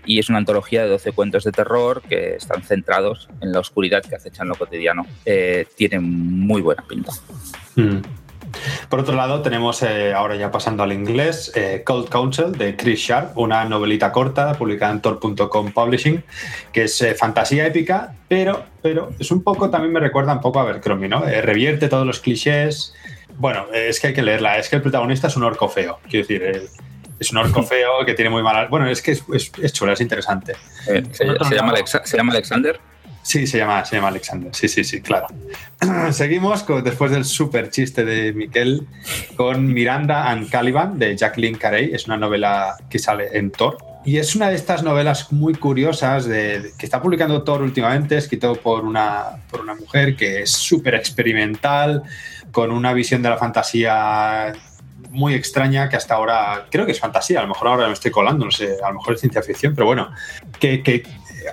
y 0.05 0.19
es 0.19 0.29
una 0.29 0.39
antología 0.39 0.83
de 0.83 0.89
12 0.89 1.13
cuentos 1.13 1.45
de 1.45 1.53
terror 1.53 2.03
que 2.09 2.35
están 2.35 2.63
centrados 2.63 3.29
en 3.41 3.53
la 3.53 3.61
oscuridad 3.61 4.03
que 4.03 4.17
acecha 4.17 4.43
en 4.43 4.49
lo 4.49 4.57
cotidiano. 4.57 5.07
Eh, 5.25 5.67
tiene 5.77 6.01
muy 6.01 6.61
buena 6.61 6.83
pinta. 6.83 7.13
Mm. 7.77 7.99
Por 8.89 9.01
otro 9.01 9.15
lado, 9.17 9.43
tenemos, 9.43 9.83
eh, 9.83 10.13
ahora 10.13 10.37
ya 10.37 10.51
pasando 10.51 10.83
al 10.83 10.93
inglés, 10.93 11.53
eh, 11.55 11.83
Cold 11.85 12.09
Counsel 12.09 12.53
de 12.53 12.77
Chris 12.77 13.01
Sharp, 13.01 13.37
una 13.39 13.65
novelita 13.65 14.13
corta 14.13 14.53
publicada 14.55 14.93
en 14.93 15.01
Tor.com 15.01 15.73
Publishing, 15.73 16.23
que 16.73 16.85
es 16.85 17.03
eh, 17.03 17.15
fantasía 17.15 17.67
épica, 17.67 18.15
pero, 18.29 18.65
pero 18.83 19.11
es 19.19 19.31
un 19.31 19.43
poco, 19.43 19.71
también 19.71 19.93
me 19.93 20.01
recuerda 20.01 20.33
un 20.33 20.41
poco 20.41 20.59
a 20.59 20.63
Abercrombie, 20.63 21.09
¿no? 21.09 21.21
revierte 21.21 21.89
todos 21.89 22.07
los 22.07 22.21
clichés. 22.21 22.95
Bueno, 23.37 23.67
es 23.73 24.01
que 24.01 24.09
hay 24.09 24.15
que 24.15 24.23
leerla, 24.23 24.59
es 24.59 24.69
que 24.69 24.77
el 24.77 24.83
protagonista 24.83 25.29
es 25.29 25.37
un 25.37 25.45
orco 25.45 25.69
feo, 25.69 25.99
quiero 26.09 26.27
decir, 26.27 26.69
es 27.19 27.33
un 27.33 27.39
orco 27.39 27.63
feo 27.63 28.05
que 28.05 28.15
tiene 28.15 28.31
muy 28.31 28.43
mala... 28.43 28.67
Bueno, 28.67 28.89
es 28.89 29.03
que 29.03 29.13
es, 29.13 29.23
es, 29.33 29.73
chula, 29.73 29.93
es 29.93 30.01
interesante. 30.01 30.55
¿Se, 30.85 31.25
llama 31.55 31.75
¿Se 31.87 32.17
llama 32.17 32.33
Alexander? 32.33 32.81
Sí, 33.31 33.47
se 33.47 33.59
llama, 33.59 33.85
se 33.85 33.95
llama 33.95 34.09
Alexander. 34.09 34.53
Sí, 34.53 34.67
sí, 34.67 34.83
sí, 34.83 35.01
claro. 35.01 35.29
Seguimos 36.11 36.65
después 36.83 37.13
del 37.13 37.25
súper 37.25 37.71
chiste 37.71 38.05
de 38.05 38.33
Miquel 38.33 38.89
con 39.37 39.73
Miranda 39.73 40.29
and 40.29 40.51
Caliban 40.51 40.99
de 40.99 41.17
Jacqueline 41.17 41.57
Carey. 41.57 41.91
Es 41.95 42.07
una 42.09 42.17
novela 42.17 42.75
que 42.91 42.99
sale 42.99 43.29
en 43.39 43.53
Thor. 43.53 43.79
Y 44.05 44.17
es 44.17 44.35
una 44.35 44.49
de 44.49 44.57
estas 44.57 44.83
novelas 44.83 45.31
muy 45.31 45.55
curiosas 45.55 46.25
de, 46.25 46.73
que 46.77 46.85
está 46.85 47.01
publicando 47.01 47.45
Thor 47.45 47.63
últimamente, 47.63 48.17
escrito 48.17 48.57
por 48.57 48.85
una, 48.85 49.45
por 49.49 49.61
una 49.61 49.77
mujer 49.77 50.17
que 50.17 50.43
es 50.43 50.51
súper 50.51 50.97
experimental, 50.97 52.03
con 52.51 52.73
una 52.73 52.93
visión 52.93 53.23
de 53.23 53.31
la 53.31 53.39
fantasía 53.39 54.55
muy 55.11 55.35
extraña 55.35 55.89
que 55.89 55.95
hasta 55.95 56.15
ahora 56.15 56.67
creo 56.69 56.85
que 56.85 56.93
es 56.93 57.01
fantasía, 57.01 57.39
a 57.39 57.43
lo 57.43 57.49
mejor 57.49 57.69
ahora 57.69 57.87
me 57.87 57.93
estoy 57.93 58.11
colando, 58.11 58.45
no 58.45 58.51
sé, 58.51 58.77
a 58.83 58.89
lo 58.89 58.95
mejor 58.95 59.15
es 59.15 59.21
ciencia 59.21 59.43
ficción, 59.43 59.75
pero 59.75 59.87
bueno, 59.87 60.11
que 60.59 60.83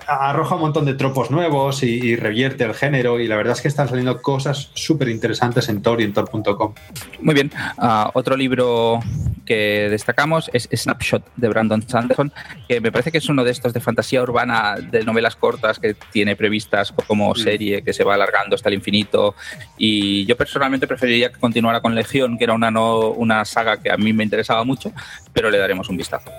arroja 0.08 0.56
un 0.56 0.62
montón 0.62 0.86
de 0.86 0.94
tropos 0.94 1.32
nuevos 1.32 1.84
y, 1.84 2.16
revierte 2.16 2.64
el 2.64 2.74
género 2.74 3.20
y 3.20 3.28
la 3.28 3.36
verdad 3.36 3.54
es 3.54 3.62
que 3.62 3.68
están 3.68 3.88
saliendo 3.88 4.22
cosas 4.22 4.72
súper 4.74 5.10
interesantes 5.10 5.70
en 5.70 5.82
Tor 5.82 6.02
y 6.02 6.06
en 6.06 6.14
Tor.com. 6.14 6.74
Muy 7.22 7.34
bien. 7.34 7.52
Ah, 7.78 8.10
otro 8.14 8.36
libro 8.36 9.00
que 9.46 9.88
destacamos 9.90 10.50
es 10.54 10.68
Snapshot 10.72 11.24
de 11.36 11.48
Brandon 11.48 11.82
Sanderson, 11.88 12.32
que 12.68 12.82
me 12.82 12.92
parece 12.92 13.12
que 13.12 13.18
es 13.20 13.30
uno 13.30 13.44
de 13.44 13.52
estos 13.52 13.74
de 13.74 13.80
fantasía 13.80 14.22
urbana 14.22 14.76
de 14.76 15.04
novelas 15.04 15.36
cortas 15.36 15.80
que 15.80 15.96
tiene 16.12 16.36
previstas 16.36 16.92
como 17.08 17.32
mm. 17.32 17.36
serie 17.36 17.82
que 17.82 17.94
se 17.94 18.04
va 18.04 18.16
alargando 18.16 18.56
hasta 18.56 18.70
el 18.70 18.76
infinito. 18.76 19.36
Y 19.78 20.26
yo 20.26 20.36
personalmente 20.36 20.88
preferiría 20.88 21.32
que 21.32 21.40
continuara 21.40 21.82
con 21.82 21.96
Legión, 21.96 22.38
que 22.38 22.44
era 22.44 22.54
una, 22.54 22.70
no, 22.70 23.10
una 23.12 23.46
saga 23.46 23.78
que 23.78 23.90
a 23.90 23.98
mí 23.98 24.14
me 24.14 24.24
interesaba 24.24 24.64
mucho, 24.64 24.92
pero 25.34 25.50
le 25.50 25.58
daremos 25.58 25.90
un 25.90 25.98
vistazo. 25.98 26.30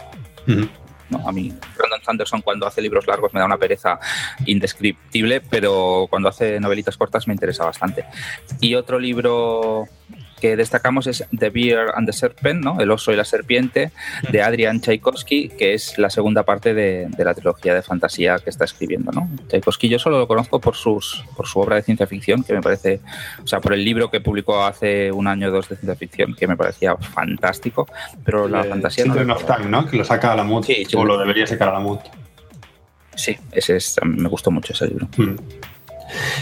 ¿No? 1.10 1.28
A 1.28 1.32
mí, 1.32 1.52
Brandon 1.76 2.02
Sanderson, 2.04 2.42
cuando 2.42 2.66
hace 2.66 2.82
libros 2.82 3.06
largos, 3.06 3.32
me 3.32 3.40
da 3.40 3.46
una 3.46 3.56
pereza 3.56 3.98
indescriptible, 4.46 5.40
pero 5.40 6.06
cuando 6.10 6.28
hace 6.28 6.60
novelitas 6.60 6.96
cortas 6.96 7.26
me 7.26 7.34
interesa 7.34 7.64
bastante. 7.64 8.04
Y 8.60 8.74
otro 8.74 8.98
libro 8.98 9.86
que 10.38 10.56
destacamos 10.56 11.06
es 11.06 11.24
The 11.36 11.50
Bear 11.50 11.92
and 11.94 12.06
the 12.06 12.12
Serpent, 12.12 12.64
¿no? 12.64 12.80
El 12.80 12.90
oso 12.90 13.12
y 13.12 13.16
la 13.16 13.24
serpiente, 13.24 13.92
de 14.30 14.42
Adrian 14.42 14.80
Tchaikovsky, 14.80 15.50
que 15.50 15.74
es 15.74 15.98
la 15.98 16.10
segunda 16.10 16.42
parte 16.44 16.74
de, 16.74 17.08
la 17.18 17.34
trilogía 17.34 17.74
de 17.74 17.82
fantasía 17.82 18.38
que 18.38 18.50
está 18.50 18.64
escribiendo. 18.64 19.12
¿no? 19.12 19.28
Tchaikovsky 19.48 19.88
yo 19.88 19.98
solo 19.98 20.18
lo 20.18 20.28
conozco 20.28 20.60
por, 20.60 20.76
sus, 20.76 21.24
por 21.36 21.46
su 21.46 21.60
obra 21.60 21.76
de 21.76 21.82
ciencia 21.82 22.06
ficción, 22.06 22.42
que 22.42 22.52
me 22.52 22.62
parece, 22.62 23.00
o 23.42 23.46
sea, 23.46 23.60
por 23.60 23.72
el 23.72 23.84
libro 23.84 24.10
que 24.10 24.20
publicó 24.20 24.64
hace 24.64 25.12
un 25.12 25.26
año 25.26 25.48
o 25.48 25.50
dos 25.50 25.68
de 25.68 25.76
ciencia 25.76 25.96
ficción, 25.96 26.34
que 26.34 26.46
me 26.46 26.56
parecía 26.56 26.96
fantástico, 26.96 27.88
pero 28.24 28.48
la 28.48 28.64
fantasía... 28.64 29.04
Children 29.04 29.30
of 29.30 29.44
Time, 29.44 29.68
¿no? 29.68 29.86
Que 29.86 29.96
lo 29.96 30.04
saca 30.04 30.32
a 30.32 30.36
la 30.36 30.44
MUT, 30.44 30.64
sí, 30.64 30.86
o 30.94 31.04
lo 31.04 31.18
debería 31.18 31.46
sacar 31.46 31.68
a 31.68 31.72
la 31.74 31.80
MUT. 31.80 32.00
Sí, 33.14 33.36
ese 33.52 33.76
es, 33.76 33.96
me 34.04 34.28
gustó 34.28 34.50
mucho 34.50 34.72
ese 34.72 34.86
libro. 34.86 35.08
Mm. 35.16 35.36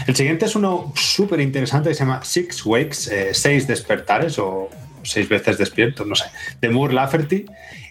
El 0.05 0.15
siguiente 0.15 0.45
es 0.45 0.55
uno 0.55 0.91
súper 0.95 1.39
interesante 1.39 1.89
que 1.89 1.95
se 1.95 2.03
llama 2.03 2.23
Six 2.23 2.65
Wakes, 2.65 3.07
eh, 3.11 3.33
seis 3.33 3.67
despertares 3.67 4.39
o 4.39 4.69
seis 5.03 5.27
veces 5.27 5.57
despierto, 5.57 6.05
no 6.05 6.15
sé, 6.15 6.25
de 6.61 6.69
Moore 6.69 6.93
Lafferty. 6.93 7.45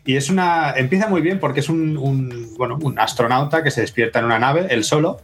Y 0.04 0.16
es 0.16 0.30
una. 0.30 0.72
Empieza 0.76 1.08
muy 1.08 1.20
bien 1.20 1.40
porque 1.40 1.60
es 1.60 1.68
un, 1.68 2.54
bueno, 2.56 2.78
un 2.80 2.98
astronauta 2.98 3.62
que 3.62 3.70
se 3.70 3.80
despierta 3.80 4.20
en 4.20 4.26
una 4.26 4.38
nave, 4.38 4.66
él 4.70 4.84
solo, 4.84 5.20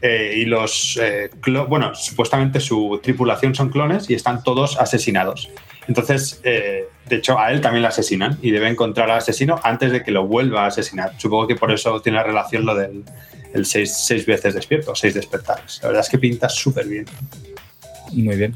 eh, 0.00 0.34
y 0.36 0.44
los. 0.46 0.98
Eh, 1.00 1.30
bueno, 1.68 1.94
supuestamente 1.94 2.60
su 2.60 3.00
tripulación 3.02 3.54
son 3.54 3.68
clones 3.68 4.08
y 4.08 4.14
están 4.14 4.42
todos 4.42 4.78
asesinados. 4.78 5.50
Entonces, 5.88 6.40
de 6.42 6.86
hecho, 7.10 7.38
a 7.40 7.50
él 7.50 7.60
también 7.60 7.82
le 7.82 7.88
asesinan 7.88 8.38
y 8.40 8.52
debe 8.52 8.68
encontrar 8.68 9.10
al 9.10 9.18
asesino 9.18 9.58
antes 9.64 9.90
de 9.90 10.04
que 10.04 10.12
lo 10.12 10.28
vuelva 10.28 10.62
a 10.62 10.66
asesinar. 10.68 11.12
Supongo 11.18 11.48
que 11.48 11.56
por 11.56 11.72
eso 11.72 12.00
tiene 12.00 12.22
relación 12.22 12.64
lo 12.64 12.76
del 12.76 13.02
el 13.54 13.66
seis, 13.66 13.96
seis 13.96 14.26
veces 14.26 14.54
despierto, 14.54 14.94
seis 14.94 15.14
despertares. 15.14 15.80
La 15.82 15.88
verdad 15.88 16.04
es 16.04 16.10
que 16.10 16.18
pinta 16.18 16.48
súper 16.48 16.86
bien. 16.86 17.06
Muy 18.12 18.36
bien. 18.36 18.54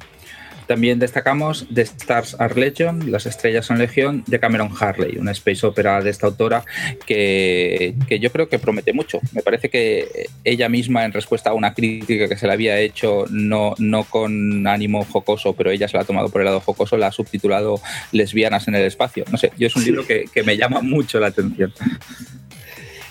También 0.67 0.99
destacamos 0.99 1.67
The 1.73 1.83
Stars 1.83 2.37
Are 2.41 2.55
Legion, 2.61 3.13
Las 3.13 3.27
Estrellas 3.27 3.67
son 3.67 3.79
Legión, 3.79 4.25
de 4.27 4.41
Cameron 4.41 4.71
Harley, 4.79 5.17
una 5.17 5.31
space 5.31 5.65
opera 5.65 6.03
de 6.03 6.11
esta 6.11 6.27
autora 6.27 6.65
que, 7.07 7.95
que, 8.09 8.19
yo 8.19 8.33
creo 8.33 8.49
que 8.49 8.59
promete 8.59 8.93
mucho. 8.93 9.21
Me 9.33 9.43
parece 9.43 9.69
que 9.69 10.27
ella 10.43 10.69
misma, 10.69 11.05
en 11.05 11.13
respuesta 11.13 11.51
a 11.51 11.55
una 11.55 11.73
crítica 11.73 12.29
que 12.29 12.37
se 12.37 12.49
le 12.49 12.53
había 12.53 12.81
hecho, 12.81 13.27
no, 13.31 13.75
no 13.79 14.05
con 14.05 14.67
ánimo 14.67 15.05
jocoso, 15.05 15.53
pero 15.53 15.71
ella 15.71 15.87
se 15.87 15.97
la 15.97 16.03
ha 16.03 16.07
tomado 16.07 16.31
por 16.31 16.41
el 16.41 16.47
lado 16.47 16.61
jocoso, 16.61 16.97
la 16.97 17.09
ha 17.09 17.13
subtitulado 17.13 17.81
Lesbianas 18.11 18.67
en 18.67 18.75
el 18.75 18.85
espacio. 18.85 19.25
No 19.31 19.39
sé, 19.39 19.53
yo 19.57 19.69
es 19.69 19.77
un 19.77 19.85
libro 19.85 20.05
que, 20.05 20.25
que 20.35 20.43
me 20.43 20.57
llama 20.57 20.81
mucho 20.81 21.21
la 21.21 21.29
atención. 21.29 21.73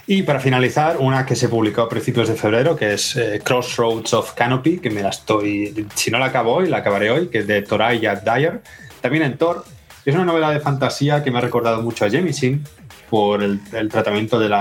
Y 0.07 0.21
para 0.21 0.39
finalizar, 0.39 0.97
una 0.99 1.25
que 1.25 1.35
se 1.35 1.49
publicó 1.49 1.81
a 1.81 1.89
principios 1.89 2.27
de 2.27 2.35
febrero, 2.35 2.75
que 2.75 2.93
es 2.93 3.15
eh, 3.15 3.41
Crossroads 3.43 4.13
of 4.13 4.33
Canopy, 4.33 4.77
que 4.77 4.91
me 4.91 5.01
la 5.01 5.09
estoy, 5.09 5.87
si 5.95 6.11
no 6.11 6.19
la 6.19 6.25
acabo 6.25 6.53
hoy, 6.53 6.69
la 6.69 6.77
acabaré 6.77 7.09
hoy, 7.09 7.27
que 7.27 7.39
es 7.39 7.47
de 7.47 7.63
Toraya 7.63 8.15
Dyer, 8.15 8.61
también 9.01 9.23
en 9.23 9.37
Thor. 9.37 9.65
Es 10.05 10.13
una 10.13 10.25
novela 10.25 10.51
de 10.51 10.59
fantasía 10.59 11.23
que 11.23 11.31
me 11.31 11.39
ha 11.39 11.41
recordado 11.41 11.81
mucho 11.81 12.05
a 12.05 12.09
Jemisin 12.11 12.63
por 13.09 13.41
el, 13.41 13.59
tratamiento 13.89 14.39
del 14.39 14.53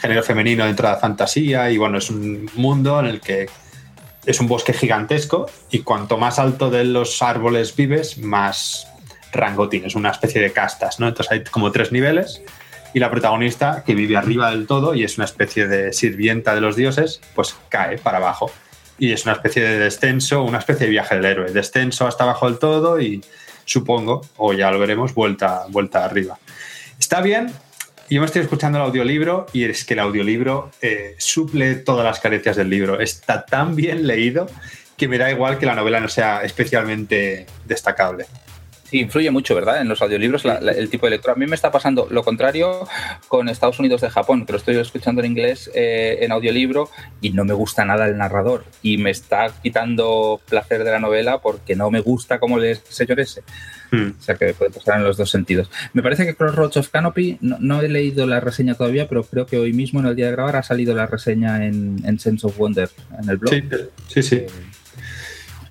género 0.00 0.22
femenino 0.22 0.64
dentro 0.64 0.86
de 0.86 0.94
la 0.94 1.00
fantasía 1.00 1.68
y 1.70 1.76
bueno, 1.78 1.98
es 1.98 2.08
un 2.10 2.48
mundo 2.54 3.00
en 3.00 3.06
el 3.06 3.20
que 3.20 3.48
es 4.24 4.40
un 4.40 4.46
bosque 4.46 4.72
gigantesco 4.72 5.46
y 5.72 5.80
cuanto 5.80 6.16
más 6.18 6.38
alto 6.38 6.70
de 6.70 6.84
los 6.84 7.20
árboles 7.22 7.74
vives, 7.74 8.18
más 8.18 8.86
rango 9.32 9.68
tienes, 9.68 9.96
una 9.96 10.10
especie 10.10 10.40
de 10.40 10.52
castas, 10.52 11.00
¿no? 11.00 11.08
Entonces 11.08 11.32
hay 11.32 11.42
como 11.42 11.72
tres 11.72 11.90
niveles 11.90 12.42
y 12.94 12.98
la 12.98 13.10
protagonista, 13.10 13.82
que 13.84 13.94
vive 13.94 14.16
arriba 14.16 14.50
del 14.50 14.66
todo 14.66 14.94
y 14.94 15.04
es 15.04 15.16
una 15.16 15.24
especie 15.24 15.66
de 15.66 15.92
sirvienta 15.92 16.54
de 16.54 16.60
los 16.60 16.76
dioses, 16.76 17.20
pues 17.34 17.56
cae 17.68 17.98
para 17.98 18.18
abajo. 18.18 18.50
Y 18.98 19.12
es 19.12 19.24
una 19.24 19.32
especie 19.32 19.62
de 19.62 19.78
descenso, 19.78 20.42
una 20.42 20.58
especie 20.58 20.86
de 20.86 20.90
viaje 20.90 21.16
del 21.16 21.24
héroe. 21.24 21.52
Descenso 21.52 22.06
hasta 22.06 22.24
abajo 22.24 22.48
del 22.48 22.58
todo 22.58 23.00
y 23.00 23.24
supongo, 23.64 24.22
o 24.36 24.52
ya 24.52 24.70
lo 24.70 24.78
veremos, 24.78 25.14
vuelta, 25.14 25.64
vuelta 25.68 26.04
arriba. 26.04 26.38
Está 26.98 27.20
bien. 27.20 27.52
Yo 28.10 28.20
me 28.20 28.26
estoy 28.26 28.42
escuchando 28.42 28.78
el 28.78 28.84
audiolibro 28.84 29.46
y 29.54 29.64
es 29.64 29.84
que 29.84 29.94
el 29.94 30.00
audiolibro 30.00 30.70
eh, 30.82 31.14
suple 31.18 31.76
todas 31.76 32.04
las 32.04 32.20
carencias 32.20 32.56
del 32.56 32.68
libro. 32.68 33.00
Está 33.00 33.46
tan 33.46 33.74
bien 33.74 34.06
leído 34.06 34.46
que 34.98 35.08
me 35.08 35.16
da 35.16 35.30
igual 35.30 35.58
que 35.58 35.64
la 35.64 35.74
novela 35.74 35.98
no 35.98 36.08
sea 36.08 36.42
especialmente 36.42 37.46
destacable. 37.64 38.26
Sí, 38.92 39.00
influye 39.00 39.30
mucho, 39.30 39.54
¿verdad? 39.54 39.80
En 39.80 39.88
los 39.88 40.02
audiolibros 40.02 40.44
el 40.44 40.90
tipo 40.90 41.06
de 41.06 41.12
lectura. 41.12 41.32
A 41.32 41.36
mí 41.36 41.46
me 41.46 41.54
está 41.54 41.72
pasando 41.72 42.08
lo 42.10 42.22
contrario 42.22 42.86
con 43.26 43.48
Estados 43.48 43.78
Unidos 43.78 44.02
de 44.02 44.10
Japón, 44.10 44.44
que 44.44 44.52
lo 44.52 44.58
estoy 44.58 44.76
escuchando 44.76 45.22
en 45.22 45.30
inglés 45.30 45.70
eh, 45.74 46.18
en 46.20 46.30
audiolibro 46.30 46.90
y 47.22 47.30
no 47.30 47.46
me 47.46 47.54
gusta 47.54 47.86
nada 47.86 48.04
el 48.06 48.18
narrador 48.18 48.66
y 48.82 48.98
me 48.98 49.08
está 49.08 49.50
quitando 49.62 50.42
placer 50.46 50.84
de 50.84 50.90
la 50.90 50.98
novela 50.98 51.38
porque 51.38 51.74
no 51.74 51.90
me 51.90 52.00
gusta 52.00 52.38
cómo 52.38 52.58
le 52.58 52.74
señor 52.74 53.20
ese. 53.20 53.42
Hmm. 53.92 54.12
O 54.20 54.22
sea 54.22 54.34
que 54.34 54.52
puede 54.52 54.70
pasar 54.70 54.98
en 54.98 55.04
los 55.04 55.16
dos 55.16 55.30
sentidos. 55.30 55.70
Me 55.94 56.02
parece 56.02 56.26
que 56.26 56.34
Crossroads 56.34 56.76
of 56.76 56.90
Canopy, 56.90 57.38
no, 57.40 57.80
he 57.80 57.88
leído 57.88 58.26
la 58.26 58.40
reseña 58.40 58.74
todavía, 58.74 59.08
pero 59.08 59.24
creo 59.24 59.46
que 59.46 59.56
hoy 59.56 59.72
mismo 59.72 60.00
en 60.00 60.06
el 60.06 60.16
día 60.16 60.26
de 60.26 60.32
grabar 60.32 60.56
ha 60.56 60.62
salido 60.62 60.94
la 60.94 61.06
reseña 61.06 61.64
en, 61.64 62.18
Sense 62.18 62.46
of 62.46 62.58
Wonder 62.58 62.90
en 63.22 63.30
el 63.30 63.38
blog. 63.38 63.54
Sí, 63.54 63.62
sí. 64.08 64.22
sí. 64.22 64.36
Eh, 64.36 64.48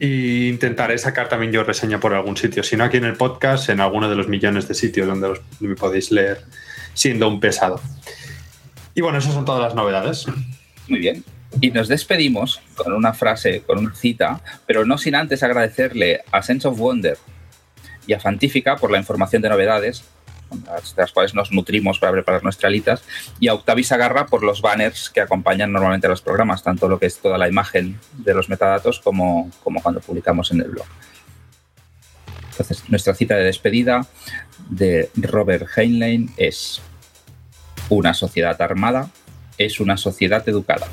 y 0.03 0.49
intentaré 0.49 0.97
sacar 0.97 1.29
también 1.29 1.51
yo 1.51 1.63
reseña 1.63 1.99
por 1.99 2.15
algún 2.15 2.35
sitio. 2.35 2.63
Si 2.63 2.75
no, 2.75 2.83
aquí 2.83 2.97
en 2.97 3.05
el 3.05 3.15
podcast, 3.15 3.69
en 3.69 3.79
alguno 3.79 4.09
de 4.09 4.15
los 4.15 4.27
millones 4.27 4.67
de 4.67 4.73
sitios 4.73 5.05
donde 5.05 5.39
me 5.59 5.75
podéis 5.75 6.09
leer 6.09 6.43
siendo 6.95 7.27
un 7.27 7.39
pesado. 7.39 7.79
Y 8.95 9.01
bueno, 9.01 9.19
esas 9.19 9.35
son 9.35 9.45
todas 9.45 9.61
las 9.61 9.75
novedades. 9.75 10.25
Muy 10.87 10.97
bien. 10.97 11.23
Y 11.59 11.69
nos 11.69 11.87
despedimos 11.87 12.61
con 12.73 12.93
una 12.93 13.13
frase, 13.13 13.61
con 13.61 13.77
una 13.77 13.93
cita, 13.93 14.41
pero 14.65 14.85
no 14.85 14.97
sin 14.97 15.13
antes 15.13 15.43
agradecerle 15.43 16.21
a 16.31 16.41
Sense 16.41 16.67
of 16.67 16.79
Wonder 16.79 17.19
y 18.07 18.13
a 18.13 18.19
Fantífica 18.19 18.77
por 18.77 18.89
la 18.89 18.97
información 18.97 19.43
de 19.43 19.49
novedades 19.49 20.03
de 20.51 21.01
las 21.01 21.11
cuales 21.11 21.33
nos 21.33 21.51
nutrimos 21.51 21.99
para 21.99 22.11
preparar 22.11 22.43
nuestras 22.43 22.69
alitas, 22.69 23.03
y 23.39 23.47
a 23.47 23.53
Octavis 23.53 23.91
Agarra 23.91 24.25
por 24.25 24.43
los 24.43 24.61
banners 24.61 25.09
que 25.09 25.21
acompañan 25.21 25.71
normalmente 25.71 26.07
los 26.07 26.21
programas, 26.21 26.63
tanto 26.63 26.87
lo 26.87 26.99
que 26.99 27.07
es 27.07 27.17
toda 27.17 27.37
la 27.37 27.47
imagen 27.47 27.99
de 28.13 28.33
los 28.33 28.49
metadatos 28.49 28.99
como, 28.99 29.49
como 29.63 29.81
cuando 29.81 30.01
publicamos 30.01 30.51
en 30.51 30.61
el 30.61 30.69
blog. 30.69 30.85
Entonces, 32.51 32.83
nuestra 32.89 33.15
cita 33.15 33.35
de 33.35 33.45
despedida 33.45 34.05
de 34.69 35.09
Robert 35.15 35.67
Heinlein 35.75 36.31
es 36.37 36.81
una 37.89 38.13
sociedad 38.13 38.61
armada 38.61 39.09
es 39.65 39.79
una 39.79 39.97
sociedad 39.97 40.47
educada. 40.47 40.87